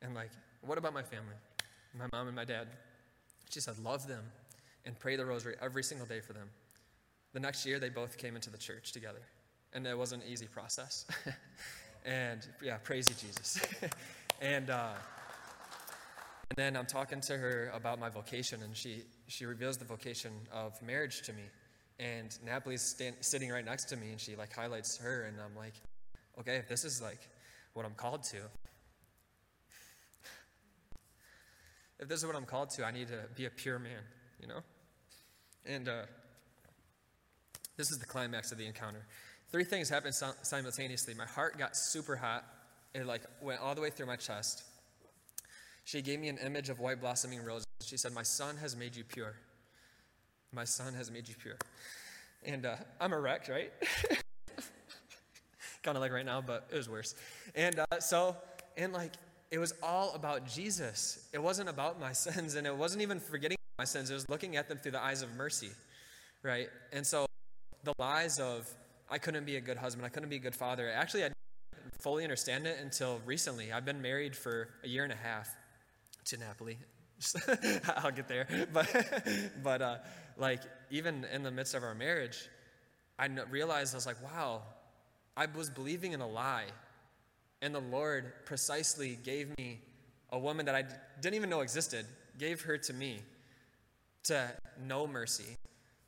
And, 0.02 0.14
like, 0.14 0.30
what 0.62 0.78
about 0.78 0.92
my 0.92 1.02
family? 1.02 1.34
My 1.96 2.06
mom 2.12 2.26
and 2.26 2.36
my 2.36 2.44
dad. 2.44 2.68
She 3.50 3.60
said, 3.60 3.78
Love 3.78 4.08
them 4.08 4.24
and 4.84 4.98
pray 4.98 5.16
the 5.16 5.24
rosary 5.24 5.54
every 5.62 5.82
single 5.82 6.06
day 6.06 6.20
for 6.20 6.32
them. 6.32 6.48
The 7.32 7.40
next 7.40 7.64
year, 7.64 7.78
they 7.78 7.88
both 7.88 8.18
came 8.18 8.34
into 8.34 8.50
the 8.50 8.58
church 8.58 8.92
together. 8.92 9.20
And 9.72 9.86
it 9.86 9.96
wasn't 9.96 10.24
an 10.24 10.28
easy 10.28 10.46
process. 10.46 11.06
and 12.04 12.46
yeah, 12.62 12.76
praise 12.78 13.08
you, 13.08 13.14
Jesus. 13.14 13.60
and, 14.40 14.70
uh, 14.70 14.92
and 16.50 16.56
then 16.56 16.76
I'm 16.76 16.86
talking 16.86 17.20
to 17.22 17.36
her 17.36 17.70
about 17.74 17.98
my 17.98 18.08
vocation, 18.08 18.62
and 18.62 18.76
she, 18.76 19.04
she 19.26 19.46
reveals 19.46 19.76
the 19.76 19.84
vocation 19.84 20.32
of 20.52 20.80
marriage 20.82 21.22
to 21.22 21.32
me. 21.32 21.42
And 21.98 22.36
Napoli's 22.44 22.82
stand, 22.82 23.16
sitting 23.20 23.50
right 23.50 23.64
next 23.64 23.84
to 23.86 23.96
me, 23.96 24.10
and 24.10 24.20
she 24.20 24.34
like 24.36 24.52
highlights 24.52 24.96
her, 24.98 25.24
and 25.24 25.36
I'm 25.40 25.56
like, 25.56 25.74
okay, 26.40 26.56
if 26.56 26.68
this 26.68 26.84
is 26.84 27.00
like 27.00 27.20
what 27.74 27.86
I'm 27.86 27.94
called 27.94 28.24
to, 28.24 28.38
if 32.00 32.08
this 32.08 32.18
is 32.20 32.26
what 32.26 32.34
I'm 32.34 32.44
called 32.44 32.70
to, 32.70 32.84
I 32.84 32.90
need 32.90 33.08
to 33.08 33.20
be 33.36 33.46
a 33.46 33.50
pure 33.50 33.78
man, 33.78 34.02
you 34.40 34.48
know? 34.48 34.60
And 35.64 35.88
uh, 35.88 36.02
this 37.76 37.90
is 37.90 37.98
the 37.98 38.06
climax 38.06 38.52
of 38.52 38.58
the 38.58 38.66
encounter. 38.66 39.06
Three 39.50 39.64
things 39.64 39.88
happened 39.88 40.14
simultaneously. 40.42 41.14
My 41.14 41.26
heart 41.26 41.58
got 41.58 41.76
super 41.76 42.16
hot. 42.16 42.44
It 42.94 43.06
like 43.06 43.22
went 43.40 43.60
all 43.60 43.74
the 43.74 43.80
way 43.80 43.90
through 43.90 44.06
my 44.06 44.16
chest. 44.16 44.64
She 45.84 46.02
gave 46.02 46.18
me 46.18 46.28
an 46.28 46.38
image 46.38 46.70
of 46.70 46.80
white 46.80 47.00
blossoming 47.00 47.42
roses. 47.44 47.66
She 47.82 47.96
said, 47.96 48.12
"My 48.12 48.22
son 48.22 48.56
has 48.56 48.76
made 48.76 48.96
you 48.96 49.04
pure. 49.04 49.34
My 50.54 50.64
son 50.64 50.94
has 50.94 51.10
made 51.10 51.28
you 51.28 51.34
pure." 51.40 51.56
And 52.44 52.66
uh, 52.66 52.76
I'm 53.00 53.12
a 53.12 53.20
wreck, 53.20 53.48
right? 53.48 53.72
kind 55.84 55.96
of 55.96 56.00
like 56.00 56.12
right 56.12 56.26
now, 56.26 56.40
but 56.40 56.66
it 56.72 56.76
was 56.76 56.88
worse. 56.88 57.14
And 57.54 57.78
uh, 57.78 58.00
so, 58.00 58.36
and 58.76 58.92
like, 58.92 59.12
it 59.50 59.58
was 59.58 59.74
all 59.82 60.14
about 60.14 60.46
Jesus. 60.46 61.28
It 61.32 61.40
wasn't 61.40 61.68
about 61.68 62.00
my 62.00 62.12
sins, 62.24 62.54
and 62.54 62.66
it 62.66 62.76
wasn't 62.76 63.02
even 63.02 63.20
forgetting 63.20 63.56
my 63.78 63.84
sins. 63.84 64.10
It 64.10 64.14
was 64.14 64.28
looking 64.28 64.56
at 64.56 64.68
them 64.68 64.78
through 64.78 64.92
the 64.92 65.02
eyes 65.02 65.22
of 65.22 65.34
mercy, 65.36 65.70
right? 66.42 66.68
And 66.92 67.06
so, 67.06 67.26
the 67.84 67.92
lies 67.98 68.40
of 68.40 68.68
I 69.10 69.18
couldn't 69.18 69.44
be 69.44 69.56
a 69.56 69.60
good 69.60 69.76
husband, 69.76 70.06
I 70.06 70.08
couldn't 70.08 70.30
be 70.30 70.36
a 70.36 70.40
good 70.40 70.56
father. 70.56 70.90
Actually, 70.90 71.24
I 71.24 71.28
didn't 71.28 72.00
fully 72.00 72.24
understand 72.24 72.66
it 72.66 72.78
until 72.80 73.20
recently. 73.26 73.72
I've 73.72 73.84
been 73.84 74.00
married 74.00 74.34
for 74.34 74.68
a 74.82 74.88
year 74.88 75.04
and 75.04 75.12
a 75.12 75.16
half 75.16 75.54
to 76.26 76.36
Napoli. 76.38 76.78
I'll 77.96 78.10
get 78.10 78.26
there, 78.28 78.46
but 78.72 78.88
but 79.62 79.82
uh, 79.82 79.96
like 80.36 80.62
even 80.90 81.24
in 81.32 81.42
the 81.42 81.50
midst 81.50 81.74
of 81.74 81.82
our 81.82 81.94
marriage, 81.94 82.48
I 83.18 83.26
realized 83.50 83.94
I 83.94 83.96
was 83.96 84.06
like, 84.06 84.22
wow, 84.22 84.62
I 85.36 85.46
was 85.46 85.70
believing 85.70 86.12
in 86.12 86.20
a 86.20 86.28
lie. 86.28 86.66
And 87.62 87.74
the 87.74 87.80
Lord 87.80 88.32
precisely 88.44 89.18
gave 89.22 89.56
me 89.58 89.80
a 90.30 90.38
woman 90.38 90.66
that 90.66 90.74
I 90.74 90.84
didn't 91.20 91.34
even 91.34 91.50
know 91.50 91.60
existed, 91.60 92.06
gave 92.38 92.62
her 92.62 92.76
to 92.78 92.92
me 92.92 93.20
to 94.24 94.50
know 94.86 95.06
mercy, 95.06 95.56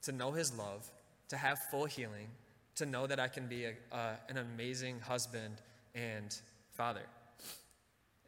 to 0.03 0.13
know 0.13 0.33
His 0.33 0.57
love, 0.57 0.91
to 1.29 1.37
have 1.37 1.59
full 1.71 1.85
healing, 1.85 2.29
to 2.77 2.87
know 2.87 3.07
that 3.07 3.21
I 3.21 3.29
can 3.29 3.47
be 3.47 3.65
a, 3.65 3.73
uh, 3.93 4.15
an 4.29 4.39
amazing 4.39 5.01
husband 5.01 5.55
and 5.95 6.37
father. 6.73 7.07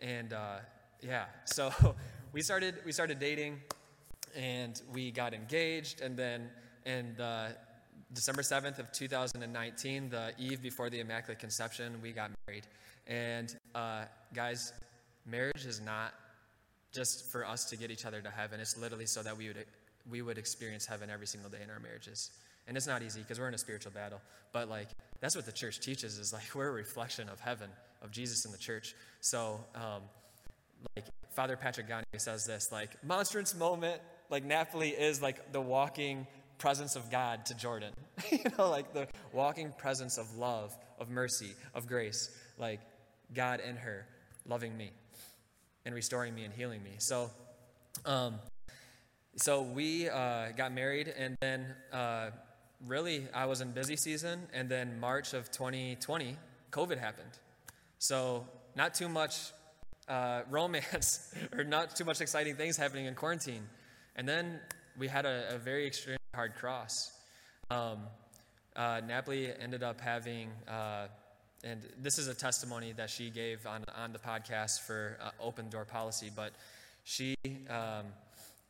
And 0.00 0.32
uh, 0.32 0.58
yeah, 1.02 1.24
so 1.44 1.72
we 2.32 2.42
started 2.42 2.76
we 2.84 2.92
started 2.92 3.18
dating, 3.18 3.60
and 4.36 4.80
we 4.92 5.10
got 5.10 5.34
engaged, 5.34 6.00
and 6.00 6.16
then 6.16 6.50
and 6.86 7.20
uh, 7.20 7.48
December 8.12 8.42
7th 8.42 8.78
of 8.78 8.90
2019, 8.92 10.08
the 10.08 10.32
eve 10.38 10.62
before 10.62 10.88
the 10.88 11.00
Immaculate 11.00 11.38
Conception, 11.38 12.00
we 12.02 12.12
got 12.12 12.30
married. 12.46 12.66
And 13.06 13.54
uh, 13.74 14.04
guys, 14.34 14.72
marriage 15.26 15.66
is 15.66 15.80
not 15.80 16.14
just 16.92 17.30
for 17.30 17.46
us 17.46 17.66
to 17.66 17.76
get 17.76 17.90
each 17.90 18.06
other 18.06 18.20
to 18.20 18.30
heaven. 18.30 18.60
It's 18.60 18.78
literally 18.78 19.06
so 19.06 19.22
that 19.22 19.36
we 19.36 19.48
would 19.48 19.66
we 20.10 20.22
would 20.22 20.38
experience 20.38 20.86
heaven 20.86 21.10
every 21.10 21.26
single 21.26 21.50
day 21.50 21.58
in 21.62 21.68
our 21.70 21.80
marriages. 21.80 22.30
And 22.66 22.76
it's 22.76 22.86
not 22.86 23.02
easy 23.02 23.20
because 23.20 23.38
we're 23.38 23.48
in 23.48 23.54
a 23.54 23.58
spiritual 23.58 23.92
battle. 23.92 24.20
But 24.52 24.68
like 24.68 24.88
that's 25.20 25.36
what 25.36 25.44
the 25.44 25.52
church 25.52 25.80
teaches 25.80 26.18
is 26.18 26.32
like 26.32 26.44
we're 26.54 26.68
a 26.68 26.72
reflection 26.72 27.28
of 27.28 27.40
heaven, 27.40 27.68
of 28.02 28.10
Jesus 28.10 28.44
in 28.46 28.52
the 28.52 28.58
church. 28.58 28.94
So 29.20 29.60
um, 29.74 30.02
like 30.96 31.04
Father 31.34 31.56
Patrick 31.56 31.88
Gonyeau 31.88 32.02
says 32.18 32.46
this, 32.46 32.72
like 32.72 32.90
monstrance 33.04 33.54
moment, 33.54 34.00
like 34.30 34.44
Napoli 34.44 34.90
is 34.90 35.22
like 35.22 35.52
the 35.52 35.60
walking 35.60 36.26
presence 36.58 36.96
of 36.96 37.10
God 37.10 37.46
to 37.46 37.54
Jordan. 37.54 37.92
you 38.30 38.38
know, 38.56 38.68
like 38.70 38.92
the 38.92 39.06
walking 39.32 39.72
presence 39.78 40.18
of 40.18 40.36
love, 40.36 40.76
of 40.98 41.08
mercy, 41.08 41.52
of 41.74 41.86
grace, 41.86 42.30
like 42.58 42.80
God 43.34 43.60
in 43.60 43.76
her 43.76 44.06
loving 44.46 44.76
me 44.76 44.90
and 45.84 45.94
restoring 45.94 46.34
me 46.34 46.44
and 46.44 46.52
healing 46.52 46.82
me. 46.82 46.92
So, 46.98 47.30
um, 48.04 48.36
so 49.36 49.62
we 49.62 50.08
uh, 50.08 50.50
got 50.56 50.72
married, 50.72 51.08
and 51.16 51.36
then 51.40 51.66
uh, 51.92 52.30
really 52.86 53.26
I 53.32 53.46
was 53.46 53.60
in 53.60 53.70
busy 53.70 53.96
season, 53.96 54.48
and 54.52 54.68
then 54.68 54.98
March 54.98 55.32
of 55.32 55.50
2020, 55.50 56.36
COVID 56.72 56.98
happened. 56.98 57.30
So 57.98 58.46
not 58.76 58.94
too 58.94 59.08
much 59.08 59.52
uh, 60.08 60.42
romance 60.50 61.34
or 61.56 61.64
not 61.64 61.94
too 61.96 62.04
much 62.04 62.20
exciting 62.20 62.56
things 62.56 62.76
happening 62.76 63.06
in 63.06 63.14
quarantine. 63.14 63.62
And 64.18 64.28
then 64.28 64.58
we 64.98 65.06
had 65.06 65.26
a, 65.26 65.54
a 65.54 65.58
very 65.58 65.86
extremely 65.86 66.18
hard 66.34 66.56
cross. 66.56 67.12
Um, 67.70 68.00
uh, 68.74 69.00
Napoli 69.06 69.52
ended 69.60 69.84
up 69.84 70.00
having, 70.00 70.50
uh, 70.66 71.06
and 71.62 71.80
this 72.02 72.18
is 72.18 72.26
a 72.26 72.34
testimony 72.34 72.92
that 72.96 73.10
she 73.10 73.30
gave 73.30 73.64
on, 73.64 73.84
on 73.96 74.12
the 74.12 74.18
podcast 74.18 74.80
for 74.80 75.16
uh, 75.22 75.30
open 75.40 75.70
door 75.70 75.84
policy, 75.84 76.32
but 76.34 76.50
she, 77.04 77.36
um, 77.70 78.06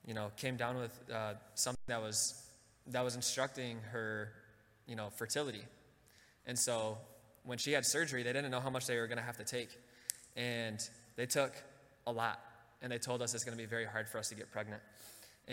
you 0.07 0.13
know, 0.13 0.31
came 0.37 0.57
down 0.57 0.77
with 0.77 0.93
uh, 1.11 1.33
something 1.55 1.83
that 1.87 2.03
was 2.03 2.45
that 2.89 3.03
was 3.03 3.17
instructing 3.17 3.79
her, 3.93 4.31
you 4.87 4.97
know, 4.97 5.09
fertility. 5.17 5.63
And 6.47 6.59
so 6.59 6.99
when 7.45 7.57
she 7.57 7.73
had 7.73 7.87
surgery, 7.87 8.23
they 8.23 8.33
didn't 8.35 8.51
know 8.51 8.61
how 8.61 8.71
much 8.71 8.87
they 8.87 8.99
were 8.99 9.07
going 9.07 9.19
to 9.19 9.25
have 9.25 9.39
to 9.39 9.45
take, 9.45 9.71
and 10.37 10.79
they 11.17 11.27
took 11.27 11.53
a 12.07 12.13
lot, 12.13 12.39
and 12.83 12.93
they 12.93 12.99
told 12.99 13.23
us 13.23 13.35
it's 13.35 13.45
going 13.45 13.57
to 13.57 13.63
be 13.63 13.69
very 13.69 13.87
hard 13.87 14.09
for 14.09 14.19
us 14.19 14.29
to 14.29 14.35
get 14.35 14.53
pregnant, 14.53 14.83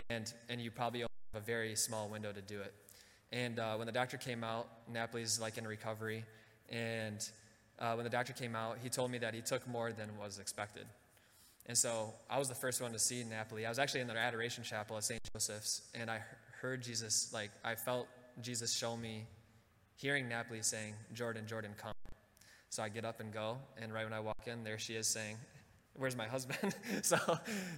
and 0.10 0.34
and 0.50 0.62
you 0.62 0.72
probably 0.72 1.02
only 1.02 1.10
have 1.34 1.42
a 1.42 1.46
very 1.46 1.76
small 1.76 2.10
window 2.10 2.32
to 2.32 2.42
do 2.42 2.62
it. 2.62 2.74
And 3.32 3.60
uh, 3.60 3.76
when 3.76 3.88
the 3.88 3.94
doctor 3.94 4.18
came 4.18 4.44
out, 4.44 4.68
Napoli's 4.92 5.40
like 5.40 5.58
in 5.58 5.68
recovery. 5.68 6.24
And 6.70 7.28
uh, 7.80 7.94
when 7.94 8.04
the 8.04 8.10
doctor 8.10 8.34
came 8.34 8.56
out, 8.56 8.78
he 8.82 8.90
told 8.90 9.12
me 9.12 9.18
that 9.20 9.34
he 9.34 9.42
took 9.42 9.68
more 9.68 9.92
than 9.92 10.18
was 10.18 10.40
expected. 10.40 10.86
And 11.68 11.78
so 11.78 12.14
I 12.30 12.38
was 12.38 12.48
the 12.48 12.56
first 12.56 12.82
one 12.82 12.92
to 12.92 13.00
see 13.00 13.24
Napoli. 13.24 13.66
I 13.66 13.70
was 13.70 13.80
actually 13.80 14.02
in 14.02 14.08
the 14.08 14.18
adoration 14.18 14.64
chapel 14.64 14.98
at 14.98 15.04
St. 15.04 15.22
Joseph's, 15.34 15.82
and 15.96 16.12
I 16.12 16.22
heard 16.62 16.84
Jesus, 16.84 17.32
like, 17.34 17.50
I 17.64 17.76
felt 17.76 18.08
Jesus 18.42 18.72
show 18.72 18.96
me, 18.96 19.26
hearing 19.96 20.30
Napoli 20.30 20.62
saying, 20.62 20.94
Jordan, 21.14 21.48
Jordan, 21.48 21.72
come. 21.78 21.94
So 22.70 22.84
I 22.84 22.90
get 22.90 23.04
up 23.04 23.20
and 23.20 23.34
go, 23.34 23.58
and 23.82 23.94
right 23.94 24.04
when 24.04 24.14
I 24.14 24.20
walk 24.20 24.48
in, 24.48 24.64
there 24.64 24.78
she 24.78 24.94
is 24.94 25.08
saying, 25.08 25.38
Where's 25.98 26.16
my 26.16 26.28
husband? 26.28 26.76
so, 27.02 27.18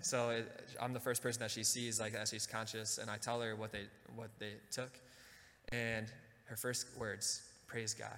so 0.01 0.29
it, 0.29 0.51
I'm 0.81 0.93
the 0.93 0.99
first 0.99 1.21
person 1.21 1.39
that 1.41 1.51
she 1.51 1.63
sees, 1.63 1.99
like, 1.99 2.13
as 2.15 2.29
she's 2.29 2.47
conscious, 2.47 2.97
and 2.97 3.09
I 3.09 3.17
tell 3.17 3.41
her 3.41 3.55
what 3.55 3.71
they, 3.71 3.83
what 4.15 4.29
they 4.39 4.53
took. 4.71 4.91
And 5.71 6.07
her 6.45 6.55
first 6.55 6.87
words, 6.97 7.41
praise 7.67 7.93
God. 7.93 8.17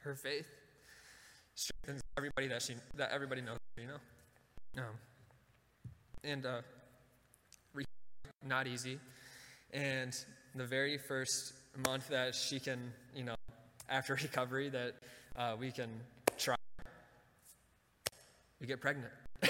Her 0.00 0.14
faith 0.14 0.46
strengthens 1.54 2.02
everybody 2.16 2.48
that 2.48 2.62
she 2.62 2.74
that 2.94 3.10
everybody 3.12 3.42
knows, 3.42 3.58
you 3.76 3.88
know. 3.88 4.82
Um, 4.82 4.94
and 6.24 6.46
uh, 6.46 6.60
not 8.44 8.66
easy. 8.66 8.98
And 9.72 10.16
the 10.54 10.64
very 10.64 10.98
first 10.98 11.52
month 11.86 12.08
that 12.08 12.34
she 12.34 12.58
can, 12.58 12.92
you 13.14 13.24
know, 13.24 13.34
after 13.88 14.14
recovery, 14.22 14.68
that 14.70 14.94
uh, 15.36 15.56
we 15.58 15.70
can 15.70 15.88
try, 16.38 16.56
we 18.60 18.66
get 18.66 18.80
pregnant. 18.80 19.12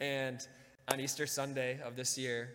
and 0.00 0.46
on 0.92 1.00
Easter 1.00 1.26
Sunday 1.26 1.80
of 1.84 1.96
this 1.96 2.18
year, 2.18 2.50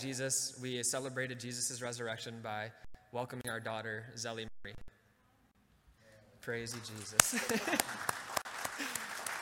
Jesus, 0.00 0.58
we 0.60 0.82
celebrated 0.82 1.40
Jesus' 1.40 1.80
resurrection 1.80 2.34
by 2.42 2.70
welcoming 3.12 3.48
our 3.48 3.60
daughter, 3.60 4.04
Zelly 4.14 4.46
Marie. 4.62 4.74
Praise 6.40 6.74
you, 6.74 6.80
Jesus. 6.80 7.18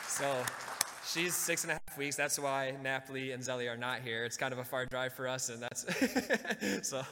so 0.07 0.43
she's 1.13 1.35
six 1.35 1.63
and 1.63 1.71
a 1.71 1.73
half 1.73 1.97
weeks. 1.97 2.15
That's 2.15 2.37
why 2.39 2.73
Napoli 2.83 3.31
and 3.31 3.41
Zelly 3.41 3.71
are 3.71 3.77
not 3.77 4.01
here. 4.01 4.25
It's 4.25 4.37
kind 4.37 4.53
of 4.53 4.59
a 4.59 4.63
far 4.63 4.85
drive 4.85 5.13
for 5.13 5.27
us, 5.27 5.49
and 5.49 5.61
that's 5.61 5.85
so. 6.89 7.03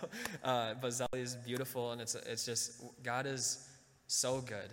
Uh, 0.43 0.73
but 0.81 0.91
Zelly 0.91 1.21
is 1.21 1.35
beautiful, 1.35 1.91
and 1.91 2.01
it's 2.01 2.15
it's 2.15 2.45
just 2.45 2.81
God 3.03 3.25
is 3.25 3.67
so 4.07 4.41
good, 4.41 4.69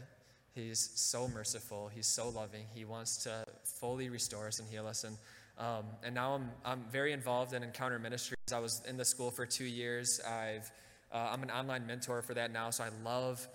He's 0.55 0.91
so 0.95 1.29
merciful. 1.29 1.91
He's 1.95 2.07
so 2.07 2.29
loving. 2.29 2.67
He 2.75 2.85
wants 2.85 3.23
to 3.25 3.45
fully 3.63 4.09
restore 4.09 4.49
us 4.49 4.59
and 4.59 4.69
heal 4.69 4.87
us. 4.87 5.05
And, 5.05 5.17
um, 5.59 5.85
and 6.03 6.15
now 6.15 6.35
I'm, 6.35 6.51
I'm 6.65 6.85
very 6.91 7.13
involved 7.13 7.55
in 7.55 7.63
Encounter 7.63 7.99
Ministries. 7.99 8.39
I 8.53 8.59
was 8.59 8.83
in 8.89 8.97
the 8.97 9.05
school 9.05 9.31
for 9.31 9.47
two 9.47 9.65
years. 9.65 10.21
I've, 10.27 10.71
uh, 11.13 11.29
I'm 11.31 11.43
an 11.43 11.51
online 11.51 11.87
mentor 11.87 12.23
for 12.23 12.35
that 12.35 12.53
now, 12.53 12.71
so 12.71 12.85
I 12.85 12.89
love 13.05 13.47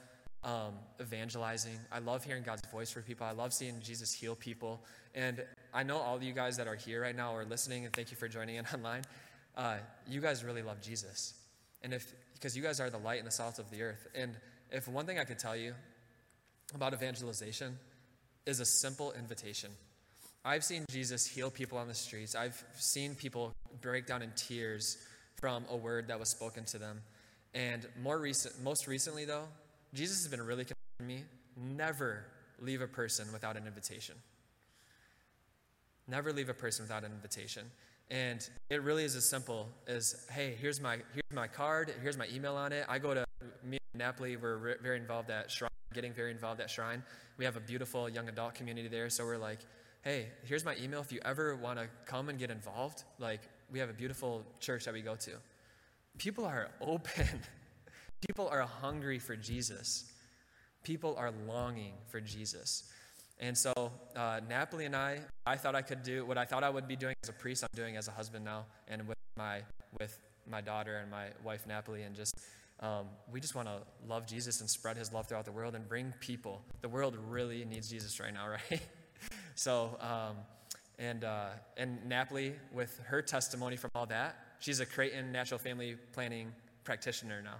um, 0.45 0.73
evangelizing. 1.01 1.77
I 1.91 1.99
love 1.99 2.23
hearing 2.23 2.43
God's 2.43 2.61
voice 2.71 2.91
for 2.91 3.01
people. 3.01 3.25
I 3.25 3.31
love 3.31 3.51
seeing 3.51 3.81
Jesus 3.81 4.13
heal 4.13 4.35
people. 4.35 4.81
And 5.15 5.43
I 5.73 5.83
know 5.83 5.97
all 5.97 6.21
you 6.21 6.33
guys 6.33 6.55
that 6.57 6.67
are 6.67 6.75
here 6.75 7.01
right 7.01 7.15
now 7.15 7.35
or 7.35 7.43
listening, 7.43 7.83
and 7.83 7.93
thank 7.93 8.11
you 8.11 8.17
for 8.17 8.27
joining 8.27 8.55
in 8.55 8.65
online. 8.73 9.01
Uh, 9.57 9.77
you 10.07 10.21
guys 10.21 10.43
really 10.43 10.61
love 10.61 10.81
Jesus. 10.81 11.33
And 11.81 11.93
if, 11.93 12.13
because 12.33 12.55
you 12.55 12.61
guys 12.61 12.79
are 12.79 12.89
the 12.89 12.99
light 12.99 13.17
and 13.17 13.27
the 13.27 13.31
salt 13.31 13.57
of 13.57 13.69
the 13.71 13.81
earth. 13.81 14.07
And 14.13 14.35
if 14.71 14.87
one 14.87 15.05
thing 15.05 15.17
I 15.17 15.23
could 15.23 15.39
tell 15.39 15.55
you 15.55 15.73
about 16.73 16.93
evangelization 16.93 17.77
is 18.45 18.59
a 18.59 18.65
simple 18.65 19.13
invitation. 19.13 19.71
I've 20.43 20.63
seen 20.63 20.85
Jesus 20.91 21.25
heal 21.25 21.49
people 21.49 21.79
on 21.79 21.87
the 21.87 21.95
streets. 21.95 22.35
I've 22.35 22.63
seen 22.75 23.15
people 23.15 23.55
break 23.81 24.05
down 24.05 24.21
in 24.21 24.31
tears 24.35 24.97
from 25.41 25.65
a 25.71 25.75
word 25.75 26.09
that 26.09 26.19
was 26.19 26.29
spoken 26.29 26.65
to 26.65 26.77
them. 26.77 27.01
And 27.55 27.87
more 28.03 28.19
recent, 28.19 28.61
most 28.63 28.85
recently, 28.85 29.25
though, 29.25 29.45
Jesus 29.95 30.23
has 30.23 30.27
been 30.27 30.45
really 30.45 30.65
convicting 30.65 31.07
me 31.07 31.23
never 31.55 32.25
leave 32.59 32.81
a 32.81 32.87
person 32.87 33.31
without 33.31 33.55
an 33.55 33.65
invitation. 33.65 34.15
Never 36.07 36.33
leave 36.33 36.49
a 36.49 36.53
person 36.53 36.83
without 36.83 37.03
an 37.05 37.11
invitation. 37.11 37.71
And 38.11 38.47
it 38.69 38.83
really 38.83 39.05
is 39.05 39.15
as 39.15 39.27
simple 39.27 39.69
as, 39.87 40.27
hey, 40.29 40.55
here's 40.59 40.79
my 40.79 40.97
here's 41.13 41.33
my 41.33 41.47
card, 41.47 41.93
here's 42.03 42.17
my 42.17 42.27
email 42.31 42.55
on 42.55 42.71
it. 42.73 42.85
I 42.87 42.99
go 42.99 43.13
to 43.13 43.25
me 43.63 43.77
and 43.93 43.99
Napoli, 43.99 44.35
we're 44.35 44.57
re- 44.57 44.75
very 44.83 44.97
involved 44.97 45.31
at 45.31 45.49
Shrine, 45.49 45.71
getting 45.93 46.13
very 46.13 46.29
involved 46.29 46.61
at 46.61 46.69
Shrine. 46.69 47.01
We 47.37 47.45
have 47.45 47.55
a 47.55 47.61
beautiful 47.61 48.07
young 48.07 48.29
adult 48.29 48.53
community 48.53 48.87
there, 48.87 49.09
so 49.09 49.25
we're 49.25 49.37
like, 49.37 49.59
hey, 50.03 50.27
here's 50.43 50.63
my 50.63 50.75
email. 50.75 51.01
If 51.01 51.11
you 51.11 51.19
ever 51.25 51.55
want 51.55 51.79
to 51.79 51.87
come 52.05 52.29
and 52.29 52.37
get 52.37 52.51
involved, 52.51 53.05
like 53.17 53.41
we 53.71 53.79
have 53.79 53.89
a 53.89 53.93
beautiful 53.93 54.43
church 54.59 54.85
that 54.85 54.93
we 54.93 55.01
go 55.01 55.15
to. 55.15 55.31
People 56.17 56.45
are 56.45 56.69
open. 56.81 57.41
People 58.27 58.47
are 58.47 58.61
hungry 58.61 59.19
for 59.19 59.35
Jesus. 59.35 60.11
People 60.83 61.15
are 61.17 61.31
longing 61.47 61.93
for 62.07 62.19
Jesus. 62.19 62.91
And 63.39 63.57
so, 63.57 63.91
uh, 64.15 64.39
Napoli 64.47 64.85
and 64.85 64.95
I, 64.95 65.19
I 65.45 65.57
thought 65.57 65.75
I 65.75 65.81
could 65.81 66.03
do 66.03 66.25
what 66.25 66.37
I 66.37 66.45
thought 66.45 66.63
I 66.63 66.69
would 66.69 66.87
be 66.87 66.95
doing 66.95 67.15
as 67.23 67.29
a 67.29 67.33
priest. 67.33 67.63
I'm 67.63 67.69
doing 67.75 67.97
as 67.97 68.07
a 68.07 68.11
husband 68.11 68.45
now, 68.45 68.65
and 68.87 69.07
with 69.07 69.17
my 69.37 69.61
with 69.99 70.17
my 70.49 70.61
daughter 70.61 70.97
and 70.97 71.11
my 71.11 71.27
wife 71.43 71.67
Napoli, 71.67 72.03
and 72.03 72.15
just 72.15 72.35
um, 72.79 73.07
we 73.31 73.41
just 73.41 73.55
want 73.55 73.67
to 73.67 73.79
love 74.07 74.25
Jesus 74.25 74.61
and 74.61 74.69
spread 74.69 74.95
His 74.95 75.11
love 75.11 75.27
throughout 75.27 75.45
the 75.45 75.51
world 75.51 75.75
and 75.75 75.87
bring 75.87 76.13
people. 76.19 76.61
The 76.81 76.89
world 76.89 77.17
really 77.29 77.65
needs 77.65 77.89
Jesus 77.89 78.19
right 78.19 78.33
now, 78.33 78.47
right? 78.71 78.81
so, 79.55 79.97
um, 79.99 80.37
and 80.97 81.25
uh, 81.25 81.49
and 81.75 82.05
Napoli, 82.07 82.53
with 82.71 82.99
her 83.05 83.21
testimony 83.21 83.75
from 83.75 83.91
all 83.95 84.05
that, 84.05 84.37
she's 84.59 84.79
a 84.79 84.85
Creighton 84.85 85.33
natural 85.33 85.57
family 85.57 85.97
planning 86.13 86.53
practitioner 86.85 87.41
now. 87.41 87.55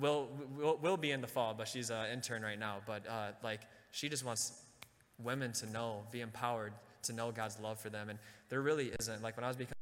Will 0.00 0.28
will 0.56 0.76
will 0.76 0.96
be 0.96 1.10
in 1.10 1.20
the 1.20 1.26
fall, 1.26 1.54
but 1.54 1.68
she's 1.68 1.90
an 1.90 2.10
intern 2.12 2.42
right 2.42 2.58
now. 2.58 2.76
But 2.86 3.08
uh, 3.08 3.32
like 3.42 3.60
she 3.90 4.08
just 4.08 4.24
wants 4.24 4.52
women 5.22 5.52
to 5.52 5.70
know, 5.70 6.02
be 6.12 6.20
empowered 6.20 6.72
to 7.04 7.12
know 7.12 7.32
God's 7.32 7.58
love 7.60 7.80
for 7.80 7.90
them. 7.90 8.08
And 8.08 8.18
there 8.48 8.60
really 8.60 8.92
isn't. 9.00 9.22
Like 9.22 9.36
when 9.36 9.44
I 9.44 9.48
was 9.48 9.56
becoming 9.56 9.74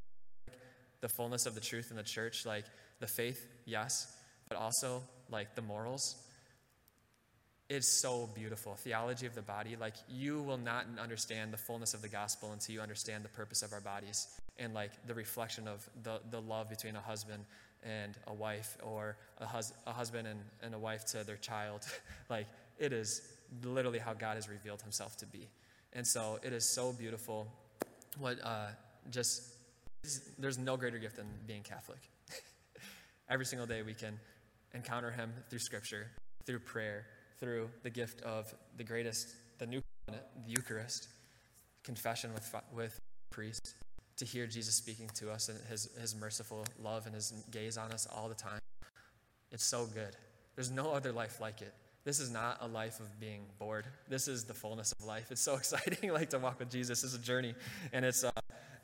like, 0.48 0.58
the 1.00 1.08
fullness 1.08 1.46
of 1.46 1.54
the 1.54 1.60
truth 1.60 1.90
in 1.90 1.96
the 1.96 2.02
church, 2.02 2.46
like 2.46 2.64
the 3.00 3.06
faith, 3.06 3.46
yes, 3.64 4.16
but 4.48 4.58
also 4.58 5.02
like 5.30 5.54
the 5.54 5.62
morals. 5.62 6.16
It's 7.68 8.00
so 8.00 8.28
beautiful. 8.32 8.74
Theology 8.76 9.26
of 9.26 9.34
the 9.34 9.42
body. 9.42 9.76
Like 9.78 9.94
you 10.08 10.40
will 10.42 10.58
not 10.58 10.86
understand 11.02 11.52
the 11.52 11.56
fullness 11.56 11.94
of 11.94 12.02
the 12.02 12.08
gospel 12.08 12.52
until 12.52 12.74
you 12.74 12.80
understand 12.80 13.24
the 13.24 13.28
purpose 13.28 13.62
of 13.62 13.72
our 13.72 13.80
bodies 13.80 14.28
and 14.58 14.72
like 14.72 14.92
the 15.06 15.14
reflection 15.14 15.66
of 15.66 15.88
the, 16.02 16.20
the 16.30 16.40
love 16.40 16.70
between 16.70 16.94
a 16.94 17.00
husband 17.00 17.44
and 17.86 18.18
a 18.26 18.34
wife 18.34 18.76
or 18.82 19.16
a, 19.38 19.46
hus- 19.46 19.72
a 19.86 19.92
husband 19.92 20.26
and, 20.26 20.40
and 20.62 20.74
a 20.74 20.78
wife 20.78 21.04
to 21.06 21.24
their 21.24 21.36
child. 21.36 21.82
like 22.30 22.46
it 22.78 22.92
is 22.92 23.22
literally 23.62 23.98
how 23.98 24.12
God 24.12 24.34
has 24.34 24.48
revealed 24.48 24.82
himself 24.82 25.16
to 25.18 25.26
be. 25.26 25.48
And 25.92 26.06
so 26.06 26.38
it 26.42 26.52
is 26.52 26.64
so 26.64 26.92
beautiful. 26.92 27.46
What 28.18 28.38
uh, 28.42 28.68
just, 29.10 29.42
there's 30.38 30.58
no 30.58 30.76
greater 30.76 30.98
gift 30.98 31.16
than 31.16 31.26
being 31.46 31.62
Catholic. 31.62 32.00
Every 33.30 33.46
single 33.46 33.66
day 33.66 33.82
we 33.82 33.94
can 33.94 34.18
encounter 34.74 35.10
him 35.10 35.32
through 35.48 35.60
scripture, 35.60 36.08
through 36.44 36.60
prayer, 36.60 37.06
through 37.38 37.68
the 37.82 37.90
gift 37.90 38.20
of 38.22 38.52
the 38.76 38.84
greatest, 38.84 39.34
the 39.58 39.66
new 39.66 39.80
covenant, 40.06 40.26
the 40.44 40.50
Eucharist, 40.52 41.08
confession 41.84 42.32
with, 42.34 42.54
with 42.74 43.00
priest, 43.30 43.74
to 44.16 44.24
hear 44.24 44.46
Jesus 44.46 44.74
speaking 44.74 45.10
to 45.14 45.30
us 45.30 45.48
and 45.48 45.58
his, 45.68 45.90
his 46.00 46.14
merciful 46.14 46.64
love 46.82 47.06
and 47.06 47.14
his 47.14 47.32
gaze 47.50 47.76
on 47.76 47.92
us 47.92 48.06
all 48.14 48.28
the 48.28 48.34
time. 48.34 48.60
It's 49.52 49.64
so 49.64 49.86
good. 49.86 50.16
There's 50.54 50.70
no 50.70 50.92
other 50.92 51.12
life 51.12 51.40
like 51.40 51.60
it 51.60 51.74
this 52.06 52.20
is 52.20 52.30
not 52.30 52.58
a 52.60 52.68
life 52.68 53.00
of 53.00 53.18
being 53.18 53.42
bored. 53.58 53.84
This 54.08 54.28
is 54.28 54.44
the 54.44 54.54
fullness 54.54 54.92
of 54.92 55.04
life. 55.04 55.32
It's 55.32 55.40
so 55.40 55.54
exciting, 55.56 56.12
like 56.12 56.30
to 56.30 56.38
walk 56.38 56.60
with 56.60 56.70
Jesus. 56.70 57.02
It's 57.02 57.16
a 57.16 57.18
journey, 57.18 57.54
and 57.92 58.04
it's 58.04 58.22
uh, 58.22 58.30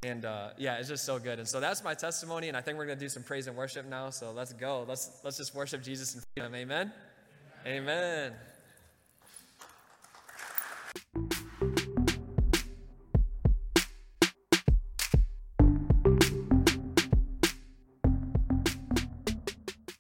and 0.03 0.25
uh, 0.25 0.51
yeah, 0.59 0.79
it's 0.79 0.89
just 0.89 1.05
so 1.05 1.21
good. 1.21 1.39
And 1.39 1.47
so 1.47 1.61
that's 1.61 1.85
my 1.85 1.95
testimony, 1.95 2.49
and 2.49 2.57
I 2.57 2.61
think 2.61 2.77
we're 2.77 2.87
gonna 2.87 2.99
do 2.99 3.09
some 3.09 3.23
praise 3.23 3.47
and 3.47 3.57
worship 3.57 3.87
now. 3.87 4.11
So 4.11 4.33
let's 4.33 4.53
go. 4.53 4.85
Let's 4.89 5.21
let's 5.23 5.37
just 5.37 5.55
worship 5.55 5.85
Jesus 5.85 6.15
and 6.15 6.25
freedom. 6.35 6.53
Amen. 6.53 6.93
Amen. 7.65 8.33
Amen. 8.33 8.33